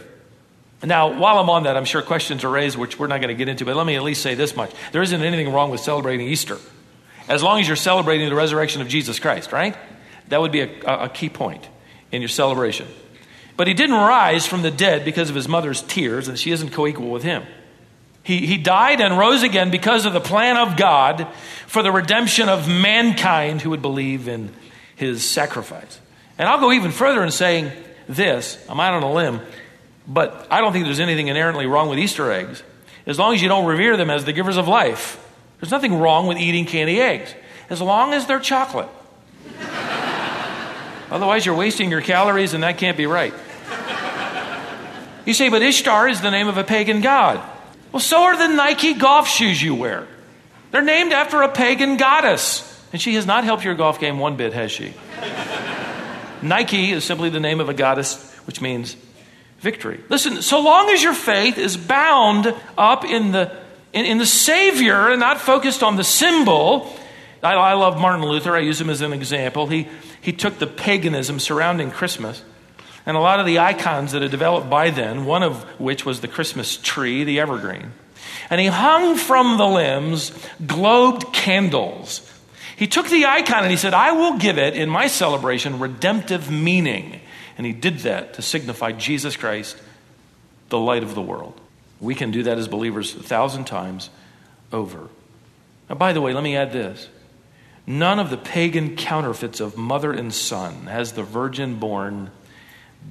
Now, 0.83 1.19
while 1.19 1.39
I'm 1.39 1.51
on 1.51 1.65
that, 1.65 1.77
I'm 1.77 1.85
sure 1.85 2.01
questions 2.01 2.43
are 2.45 2.51
raised, 2.51 2.79
which 2.79 2.99
we're 2.99 3.07
not 3.07 3.21
going 3.21 3.29
to 3.29 3.35
get 3.35 3.49
into, 3.49 3.65
but 3.65 3.77
let 3.77 3.87
me 3.87 3.97
at 3.97 4.03
least 4.03 4.23
say 4.23 4.35
this 4.35 4.57
much. 4.57 4.73
There 4.93 5.03
isn't 5.03 5.23
anything 5.23 5.53
wrong 5.53 5.71
with 5.71 5.81
celebrating 5.81 6.27
Easter, 6.29 6.59
as 7.29 7.43
long 7.43 7.61
as 7.61 7.67
you're 7.67 7.77
celebrating 7.77 8.29
the 8.29 8.35
resurrection 8.35 8.81
of 8.81 8.89
Jesus 8.89 9.19
Christ, 9.19 9.53
right? 9.53 9.77
That 10.29 10.41
would 10.41 10.53
be 10.53 10.61
a, 10.61 10.81
a 10.87 11.09
key 11.09 11.29
point 11.29 11.69
in 12.13 12.23
your 12.23 12.29
celebration. 12.29 12.87
But 13.57 13.67
he 13.67 13.75
didn't 13.75 13.97
rise 13.97 14.47
from 14.47 14.63
the 14.63 14.71
dead 14.71 15.05
because 15.05 15.29
of 15.29 15.37
his 15.37 15.49
mother's 15.49 15.83
tears, 15.83 16.29
and 16.29 16.39
she 16.39 16.51
isn't 16.51 16.71
co 16.71 16.87
equal 16.87 17.11
with 17.11 17.23
him. 17.23 17.45
He, 18.31 18.47
he 18.47 18.59
died 18.59 19.01
and 19.01 19.19
rose 19.19 19.43
again 19.43 19.73
because 19.73 20.07
of 20.07 20.13
the 20.13 20.21
plan 20.21 20.57
of 20.57 20.77
God 20.77 21.27
for 21.67 21.83
the 21.83 21.91
redemption 21.91 22.49
of 22.49 22.69
mankind 22.69 23.61
who 23.61 23.71
would 23.71 23.83
believe 23.83 24.29
in 24.29 24.55
his 24.95 25.29
sacrifice. 25.29 25.99
And 26.39 26.49
I'll 26.49 26.61
go 26.61 26.71
even 26.71 26.93
further 26.93 27.25
in 27.25 27.33
saying 27.33 27.73
this 28.09 28.57
I'm 28.69 28.79
out 28.79 28.95
on 28.95 29.03
a 29.03 29.13
limb, 29.13 29.41
but 30.07 30.47
I 30.49 30.61
don't 30.61 30.73
think 30.73 30.85
there's 30.85 31.01
anything 31.01 31.27
inherently 31.27 31.67
wrong 31.67 31.89
with 31.89 31.99
Easter 31.99 32.31
eggs 32.31 32.63
as 33.05 33.19
long 33.19 33.35
as 33.35 33.43
you 33.43 33.49
don't 33.49 33.67
revere 33.67 33.97
them 33.97 34.11
as 34.11 34.25
the 34.25 34.33
givers 34.33 34.57
of 34.57 34.69
life. 34.69 35.19
There's 35.59 35.73
nothing 35.73 35.99
wrong 35.99 36.29
with 36.29 36.39
eating 36.39 36.67
candy 36.67 37.01
eggs 37.01 37.35
as 37.69 37.83
long 37.83 38.13
as 38.13 38.29
they're 38.29 38.39
chocolate. 38.39 38.89
Otherwise, 41.11 41.45
you're 41.45 41.57
wasting 41.57 41.91
your 41.91 42.01
calories, 42.01 42.55
and 42.55 42.63
that 42.63 42.79
can't 42.79 42.97
be 42.97 43.07
right. 43.07 43.35
You 45.27 45.35
say, 45.35 45.49
but 45.49 45.63
Ishtar 45.63 46.09
is 46.09 46.21
the 46.21 46.31
name 46.31 46.47
of 46.47 46.59
a 46.59 46.63
pagan 46.63 47.01
god. 47.01 47.45
Well, 47.93 48.01
so 48.01 48.23
are 48.23 48.37
the 48.37 48.55
Nike 48.55 48.95
golf 48.95 49.29
shoes 49.29 49.63
you 49.63 49.75
wear. 49.75 50.07
They're 50.71 50.83
named 50.83 51.13
after 51.13 51.43
a 51.43 51.49
pagan 51.49 51.97
goddess. 51.97 52.67
And 52.93 53.01
she 53.01 53.15
has 53.15 53.27
not 53.27 53.45
helped 53.45 53.65
your 53.65 53.75
golf 53.75 54.01
game 54.01 54.19
one 54.19 54.37
bit, 54.37 54.53
has 54.53 54.71
she? 54.71 54.95
Nike 56.43 56.93
is 56.93 57.05
simply 57.05 57.31
the 57.31 57.41
name 57.41 57.61
of 57.61 57.69
a 57.69 57.75
goddess, 57.75 58.35
which 58.47 58.61
means 58.61 58.97
victory. 59.59 60.01
Listen, 60.09 60.43
so 60.43 60.61
long 60.61 60.89
as 60.91 61.03
your 61.03 61.15
faith 61.15 61.59
is 61.59 61.77
bound 61.77 62.55
up 62.79 63.05
in 63.05 63.33
the, 63.33 63.55
in, 63.93 64.07
in 64.07 64.19
the 64.19 64.27
Savior 64.27 65.11
and 65.11 65.21
not 65.21 65.41
focused 65.41 65.83
on 65.83 65.97
the 65.97 66.05
symbol, 66.05 66.93
I, 67.43 67.55
I 67.55 67.73
love 67.75 68.01
Martin 68.01 68.25
Luther. 68.25 68.57
I 68.57 68.61
use 68.61 68.81
him 68.81 68.91
as 68.91 69.03
an 69.03 69.13
example. 69.13 69.67
He, 69.67 69.89
he 70.21 70.33
took 70.33 70.59
the 70.59 70.67
paganism 70.67 71.39
surrounding 71.39 71.91
Christmas 71.91 72.43
and 73.07 73.17
a 73.17 73.21
lot 73.21 73.41
of 73.41 73.47
the 73.47 73.59
icons 73.59 74.13
that 74.13 74.23
had 74.23 74.31
developed 74.31 74.69
by 74.69 74.91
then, 74.91 75.25
one 75.25 75.43
of 75.43 75.63
which 75.81 76.05
was 76.05 76.21
the 76.21 76.29
Christmas 76.29 76.77
tree, 76.77 77.25
the 77.25 77.41
evergreen. 77.41 77.93
And 78.51 78.61
he 78.61 78.67
hung 78.67 79.17
from 79.17 79.57
the 79.59 79.67
limbs 79.67 80.31
globed 80.65 81.33
candles. 81.33 82.27
He 82.77 82.87
took 82.87 83.09
the 83.09 83.27
icon 83.27 83.63
and 83.63 83.71
he 83.71 83.77
said, 83.77 83.95
I 83.95 84.13
will 84.13 84.39
give 84.39 84.59
it 84.59 84.75
in 84.75 84.89
my 84.89 85.07
celebration 85.07 85.79
redemptive 85.79 86.51
meaning. 86.51 87.21
And 87.57 87.67
he 87.67 87.73
did 87.73 87.99
that 88.01 88.35
to 88.35 88.43
signify 88.43 88.93
Jesus 88.93 89.37
Christ, 89.37 89.77
the 90.69 90.79
light 90.79 91.03
of 91.03 91.15
the 91.15 91.23
world. 91.23 91.61
We 92.01 92.15
can 92.15 92.31
do 92.31 92.45
that 92.45 92.59
as 92.59 92.69
believers 92.69 93.15
a 93.15 93.23
thousand 93.23 93.67
times 93.67 94.09
over. 94.73 95.09
Now, 95.89 95.97
by 95.97 96.13
the 96.13 96.21
way, 96.21 96.33
let 96.33 96.43
me 96.43 96.57
add 96.57 96.73
this. 96.73 97.09
None 97.87 98.19
of 98.19 98.31
the 98.31 98.37
pagan 98.37 98.97
counterfeits 98.97 99.61
of 99.61 99.77
mother 99.77 100.13
and 100.13 100.33
son 100.33 100.87
has 100.87 101.13
the 101.13 101.23
virgin 101.23 101.77
born 101.77 102.31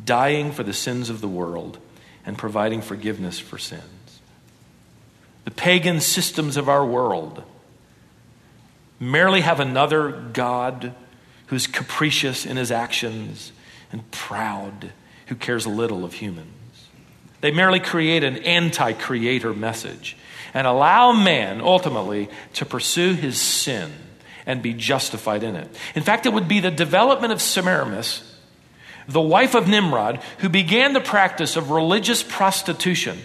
dying 0.05 0.51
for 0.51 0.63
the 0.63 0.73
sins 0.73 1.09
of 1.09 1.21
the 1.21 1.27
world 1.27 1.77
and 2.25 2.37
providing 2.37 2.81
forgiveness 2.81 3.39
for 3.39 3.57
sins. 3.57 4.19
The 5.45 5.51
pagan 5.51 5.99
systems 5.99 6.57
of 6.57 6.69
our 6.69 6.85
world 6.85 7.43
merely 8.99 9.41
have 9.41 9.59
another 9.59 10.11
God 10.11 10.93
who's 11.47 11.65
capricious 11.65 12.45
in 12.45 12.57
his 12.57 12.71
actions 12.71 13.51
and 13.91 14.09
proud, 14.11 14.91
who 15.27 15.35
cares 15.35 15.65
little 15.65 16.05
of 16.05 16.13
humans. 16.13 16.53
They 17.41 17.51
merely 17.51 17.79
create 17.79 18.23
an 18.23 18.37
anti 18.37 18.93
creator 18.93 19.53
message 19.53 20.17
and 20.53 20.67
allow 20.67 21.13
man 21.13 21.61
ultimately 21.61 22.29
to 22.53 22.65
pursue 22.65 23.13
his 23.13 23.39
sin 23.39 23.91
and 24.45 24.61
be 24.61 24.73
justified 24.73 25.43
in 25.43 25.55
it. 25.55 25.69
In 25.95 26.03
fact, 26.03 26.25
it 26.25 26.33
would 26.33 26.47
be 26.47 26.59
the 26.59 26.71
development 26.71 27.31
of 27.31 27.41
Semiramis 27.41 28.28
the 29.09 29.21
wife 29.21 29.55
of 29.55 29.67
Nimrod, 29.67 30.21
who 30.39 30.49
began 30.49 30.93
the 30.93 31.01
practice 31.01 31.55
of 31.55 31.71
religious 31.71 32.23
prostitution, 32.23 33.19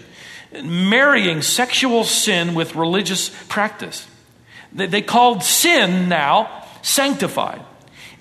marrying 0.63 1.41
sexual 1.41 2.03
sin 2.03 2.55
with 2.55 2.75
religious 2.75 3.29
practice. 3.47 4.07
They 4.73 5.01
called 5.01 5.43
sin 5.43 6.09
now 6.09 6.65
sanctified. 6.81 7.61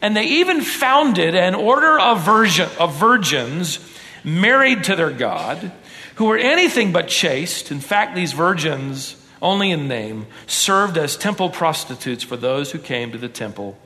And 0.01 0.17
they 0.17 0.27
even 0.27 0.61
founded 0.61 1.35
an 1.35 1.55
order 1.55 1.99
of, 1.99 2.25
virgin, 2.25 2.69
of 2.79 2.95
virgins 2.97 3.79
married 4.23 4.85
to 4.85 4.97
their 4.97 5.11
God 5.11 5.73
who 6.17 6.27
were 6.27 6.37
anything 6.37 6.93
but 6.93 7.09
chaste. 7.09 7.71
In 7.71 7.81
fact, 7.81 8.15
these 8.15 8.33
virgins, 8.33 9.17
only 9.43 9.71
in 9.71 9.89
name, 9.89 10.27
served 10.47 10.97
as 10.97 11.17
temple 11.17 11.51
prostitutes 11.51 12.23
for 12.23 12.37
those 12.37 12.73
who 12.73 12.79
came 12.79 13.13
to 13.13 13.19
the 13.19 13.29
temple 13.29 13.79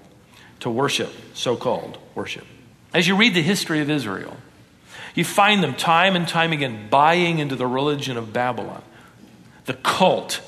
to 0.60 0.70
worship, 0.70 1.12
so 1.34 1.56
called 1.56 1.98
worship. 2.14 2.44
As 2.94 3.06
you 3.06 3.16
read 3.16 3.34
the 3.34 3.42
history 3.42 3.80
of 3.80 3.90
Israel, 3.90 4.36
you 5.14 5.24
find 5.24 5.62
them 5.62 5.74
time 5.74 6.16
and 6.16 6.26
time 6.26 6.52
again 6.52 6.88
buying 6.88 7.38
into 7.38 7.56
the 7.56 7.66
religion 7.66 8.16
of 8.16 8.32
Babylon, 8.32 8.82
the 9.66 9.74
cult 9.74 10.40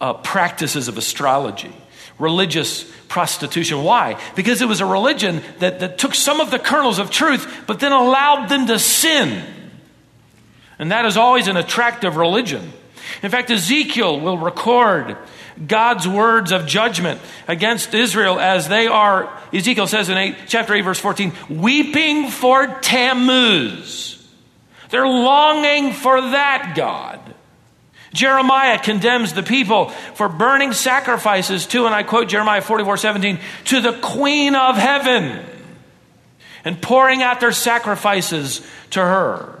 uh, 0.00 0.14
practices 0.14 0.88
of 0.88 0.98
astrology, 0.98 1.74
religious 2.18 2.90
prostitution. 3.08 3.84
Why? 3.84 4.20
Because 4.34 4.62
it 4.62 4.68
was 4.68 4.80
a 4.80 4.86
religion 4.86 5.42
that, 5.58 5.80
that 5.80 5.98
took 5.98 6.14
some 6.14 6.40
of 6.40 6.50
the 6.50 6.58
kernels 6.58 6.98
of 6.98 7.10
truth, 7.10 7.64
but 7.66 7.80
then 7.80 7.92
allowed 7.92 8.48
them 8.48 8.66
to 8.66 8.78
sin. 8.78 9.44
And 10.78 10.90
that 10.92 11.06
is 11.06 11.16
always 11.16 11.46
an 11.46 11.56
attractive 11.56 12.16
religion. 12.16 12.72
In 13.22 13.30
fact, 13.30 13.50
Ezekiel 13.50 14.20
will 14.20 14.36
record 14.36 15.16
God's 15.64 16.06
words 16.06 16.52
of 16.52 16.66
judgment 16.66 17.20
against 17.48 17.94
Israel 17.94 18.38
as 18.38 18.68
they 18.68 18.86
are, 18.86 19.32
Ezekiel 19.52 19.86
says 19.86 20.08
in 20.08 20.16
8, 20.16 20.36
chapter 20.46 20.74
8, 20.74 20.80
verse 20.82 21.00
14, 21.00 21.32
weeping 21.48 22.28
for 22.28 22.66
Tammuz. 22.80 24.26
They're 24.90 25.06
longing 25.06 25.92
for 25.92 26.20
that 26.20 26.74
God. 26.76 27.20
Jeremiah 28.12 28.78
condemns 28.78 29.34
the 29.34 29.42
people 29.42 29.90
for 30.14 30.28
burning 30.28 30.72
sacrifices 30.72 31.66
to, 31.66 31.86
and 31.86 31.94
I 31.94 32.02
quote 32.02 32.28
Jeremiah 32.28 32.62
44 32.62 32.96
17, 32.96 33.38
to 33.66 33.80
the 33.80 33.92
queen 33.92 34.54
of 34.54 34.76
heaven 34.76 35.44
and 36.64 36.80
pouring 36.80 37.22
out 37.22 37.40
their 37.40 37.52
sacrifices 37.52 38.66
to 38.90 39.00
her. 39.00 39.60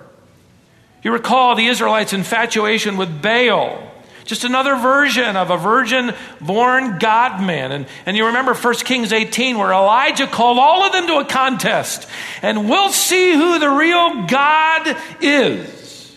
You 1.02 1.12
recall 1.12 1.54
the 1.54 1.66
Israelites' 1.66 2.12
infatuation 2.12 2.96
with 2.96 3.22
Baal 3.22 3.92
just 4.26 4.44
another 4.44 4.76
version 4.76 5.36
of 5.36 5.50
a 5.50 5.56
virgin 5.56 6.12
born 6.40 6.98
God 6.98 7.40
man. 7.42 7.72
And, 7.72 7.86
and 8.04 8.16
you 8.16 8.26
remember 8.26 8.54
1 8.54 8.74
Kings 8.76 9.12
18, 9.12 9.56
where 9.56 9.72
Elijah 9.72 10.26
called 10.26 10.58
all 10.58 10.84
of 10.84 10.92
them 10.92 11.06
to 11.06 11.18
a 11.18 11.24
contest. 11.24 12.08
And 12.42 12.68
we'll 12.68 12.90
see 12.90 13.32
who 13.32 13.58
the 13.58 13.70
real 13.70 14.26
God 14.26 14.96
is. 15.20 16.16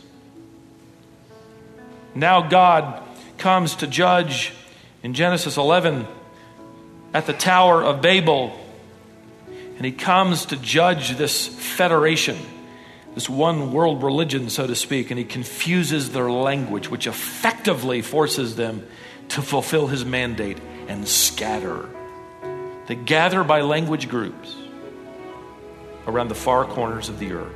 Now 2.15 2.41
God 2.41 3.01
comes 3.37 3.75
to 3.75 3.87
judge 3.87 4.51
in 5.03 5.13
Genesis 5.13 5.57
11 5.57 6.07
at 7.13 7.27
the 7.27 7.33
Tower 7.33 7.83
of 7.83 8.01
Babel. 8.01 8.59
And 9.77 9.85
he 9.85 9.91
comes 9.91 10.47
to 10.47 10.57
judge 10.57 11.15
this 11.15 11.47
federation 11.47 12.37
this 13.19 13.27
one 13.27 13.73
world 13.73 14.01
religion, 14.01 14.49
so 14.49 14.65
to 14.65 14.73
speak, 14.73 15.11
and 15.11 15.19
he 15.19 15.25
confuses 15.25 16.11
their 16.11 16.31
language, 16.31 16.89
which 16.89 17.05
effectively 17.05 18.01
forces 18.01 18.55
them 18.55 18.87
to 19.27 19.41
fulfill 19.41 19.87
his 19.87 20.05
mandate 20.05 20.57
and 20.87 21.05
scatter. 21.05 21.89
They 22.87 22.95
gather 22.95 23.43
by 23.43 23.59
language 23.59 24.07
groups 24.07 24.55
around 26.07 26.29
the 26.29 26.35
far 26.35 26.63
corners 26.63 27.09
of 27.09 27.19
the 27.19 27.33
earth. 27.33 27.53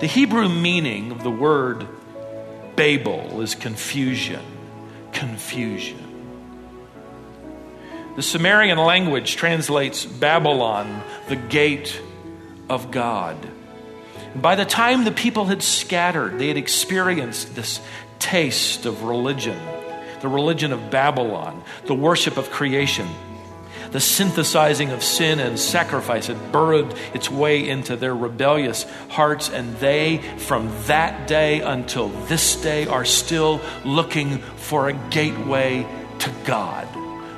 The 0.00 0.06
Hebrew 0.06 0.50
meaning 0.50 1.10
of 1.10 1.22
the 1.22 1.30
word 1.30 1.88
Babel 2.76 3.40
is 3.40 3.54
confusion. 3.54 4.44
Confusion. 5.12 6.02
The 8.14 8.22
Sumerian 8.22 8.76
language 8.76 9.36
translates 9.36 10.04
Babylon, 10.04 11.02
the 11.30 11.36
gate 11.36 11.98
of 12.68 12.90
God. 12.90 13.55
By 14.34 14.54
the 14.54 14.64
time 14.64 15.04
the 15.04 15.12
people 15.12 15.46
had 15.46 15.62
scattered, 15.62 16.38
they 16.38 16.48
had 16.48 16.56
experienced 16.56 17.54
this 17.54 17.80
taste 18.18 18.86
of 18.86 19.04
religion 19.04 19.58
the 20.20 20.28
religion 20.28 20.72
of 20.72 20.90
Babylon, 20.90 21.62
the 21.84 21.94
worship 21.94 22.36
of 22.36 22.50
creation. 22.50 23.06
The 23.92 24.00
synthesizing 24.00 24.90
of 24.90 25.02
sin 25.02 25.38
and 25.38 25.58
sacrifice 25.58 26.26
had 26.26 26.52
burrowed 26.52 26.94
its 27.14 27.30
way 27.30 27.68
into 27.68 27.96
their 27.96 28.14
rebellious 28.14 28.84
hearts, 29.08 29.48
and 29.50 29.76
they, 29.76 30.18
from 30.38 30.70
that 30.86 31.28
day 31.28 31.60
until 31.60 32.08
this 32.26 32.56
day, 32.56 32.86
are 32.86 33.04
still 33.04 33.60
looking 33.84 34.38
for 34.38 34.88
a 34.88 34.92
gateway 35.10 35.86
to 36.18 36.32
God, 36.44 36.88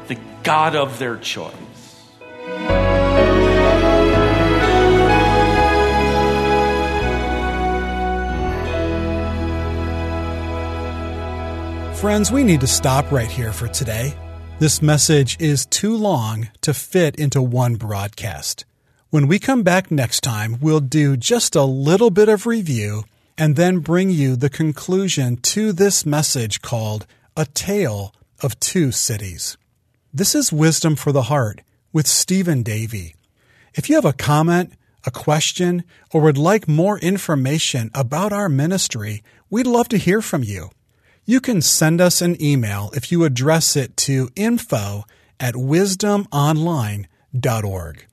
the 0.09 0.19
God 0.43 0.75
of 0.75 0.99
their 0.99 1.17
choice. 1.17 1.53
Friends, 12.01 12.31
we 12.31 12.45
need 12.45 12.61
to 12.61 12.69
stop 12.69 13.11
right 13.11 13.29
here 13.29 13.53
for 13.53 13.67
today. 13.67 14.17
This 14.61 14.81
message 14.81 15.37
is 15.41 15.67
too 15.67 15.97
long 15.97 16.49
to 16.61 16.73
fit 16.73 17.17
into 17.17 17.43
one 17.43 17.75
broadcast. 17.75 18.65
When 19.11 19.27
we 19.27 19.41
come 19.41 19.65
back 19.65 19.91
next 19.91 20.21
time, 20.21 20.59
we'll 20.61 20.79
do 20.79 21.17
just 21.17 21.57
a 21.57 21.65
little 21.65 22.11
bit 22.11 22.29
of 22.29 22.47
review 22.47 23.03
and 23.37 23.57
then 23.57 23.81
bring 23.81 24.11
you 24.11 24.37
the 24.37 24.49
conclusion 24.49 25.39
to 25.39 25.73
this 25.73 26.07
message 26.07 26.63
called 26.63 27.05
A 27.37 27.47
Tale 27.47 28.15
of 28.45 28.61
Two 28.61 28.93
Cities. 28.93 29.59
This 30.15 30.37
is 30.37 30.53
Wisdom 30.53 30.95
for 30.95 31.11
the 31.11 31.23
Heart 31.23 31.63
with 31.93 32.07
Stephen 32.07 32.63
Davey. 32.63 33.17
If 33.75 33.89
you 33.89 33.97
have 33.97 34.05
a 34.05 34.13
comment, 34.13 34.75
a 35.05 35.11
question, 35.11 35.83
or 36.13 36.21
would 36.21 36.39
like 36.39 36.69
more 36.69 37.01
information 37.01 37.91
about 37.93 38.33
our 38.33 38.49
ministry, 38.49 39.25
we'd 39.51 39.67
love 39.67 39.89
to 39.89 39.99
hear 39.99 40.23
from 40.23 40.45
you. 40.45 40.71
You 41.29 41.41
can 41.43 41.61
send 41.61 42.01
us 42.01 42.23
an 42.23 42.43
email 42.43 42.91
if 42.95 43.13
you 43.13 43.25
address 43.25 43.77
it 43.77 43.99
to 43.99 44.31
info 44.35 45.05
at 45.39 45.53
wisdomonline.org. 45.53 48.07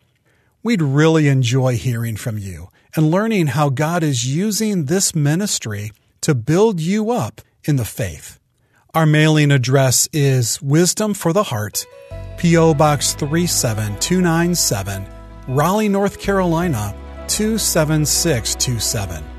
We'd 0.61 0.81
really 0.81 1.29
enjoy 1.29 1.77
hearing 1.77 2.17
from 2.17 2.37
you 2.37 2.71
and 2.93 3.09
learning 3.09 3.47
how 3.47 3.69
God 3.69 4.03
is 4.03 4.25
using 4.25 4.87
this 4.87 5.15
ministry 5.15 5.93
to 6.19 6.35
build 6.35 6.81
you 6.81 7.09
up 7.09 7.39
in 7.63 7.77
the 7.77 7.85
faith. 7.85 8.37
Our 8.93 9.05
mailing 9.05 9.49
address 9.49 10.09
is 10.11 10.61
Wisdom 10.61 11.13
for 11.13 11.31
the 11.31 11.43
Heart, 11.43 11.85
P.O. 12.35 12.73
Box 12.73 13.13
37297, 13.13 15.07
Raleigh, 15.47 15.87
North 15.87 16.19
Carolina 16.19 16.93
27627. 17.29 19.34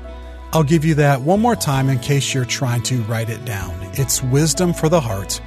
I'll 0.57 0.63
give 0.63 0.83
you 0.83 0.95
that 0.95 1.21
one 1.21 1.39
more 1.39 1.55
time 1.55 1.87
in 1.87 1.99
case 1.99 2.33
you're 2.33 2.43
trying 2.43 2.81
to 2.83 3.01
write 3.03 3.29
it 3.29 3.45
down. 3.45 3.75
It's 3.93 4.23
Wisdom 4.23 4.73
for 4.73 4.89
the 4.89 4.99
Heart, 4.99 5.39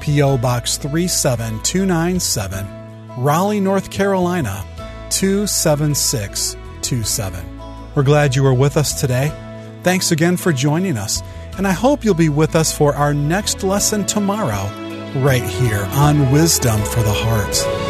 P.O. 0.00 0.38
Box 0.38 0.76
37297, 0.76 3.20
Raleigh, 3.20 3.58
North 3.58 3.90
Carolina 3.90 4.64
27627. 5.10 7.60
We're 7.96 8.04
glad 8.04 8.36
you 8.36 8.44
were 8.44 8.54
with 8.54 8.76
us 8.76 9.00
today. 9.00 9.32
Thanks 9.82 10.12
again 10.12 10.36
for 10.36 10.52
joining 10.52 10.96
us, 10.96 11.24
and 11.58 11.66
I 11.66 11.72
hope 11.72 12.04
you'll 12.04 12.14
be 12.14 12.28
with 12.28 12.54
us 12.54 12.72
for 12.72 12.94
our 12.94 13.12
next 13.12 13.64
lesson 13.64 14.06
tomorrow, 14.06 14.70
right 15.22 15.42
here 15.42 15.88
on 15.90 16.30
Wisdom 16.30 16.80
for 16.82 17.02
the 17.02 17.12
Heart. 17.12 17.81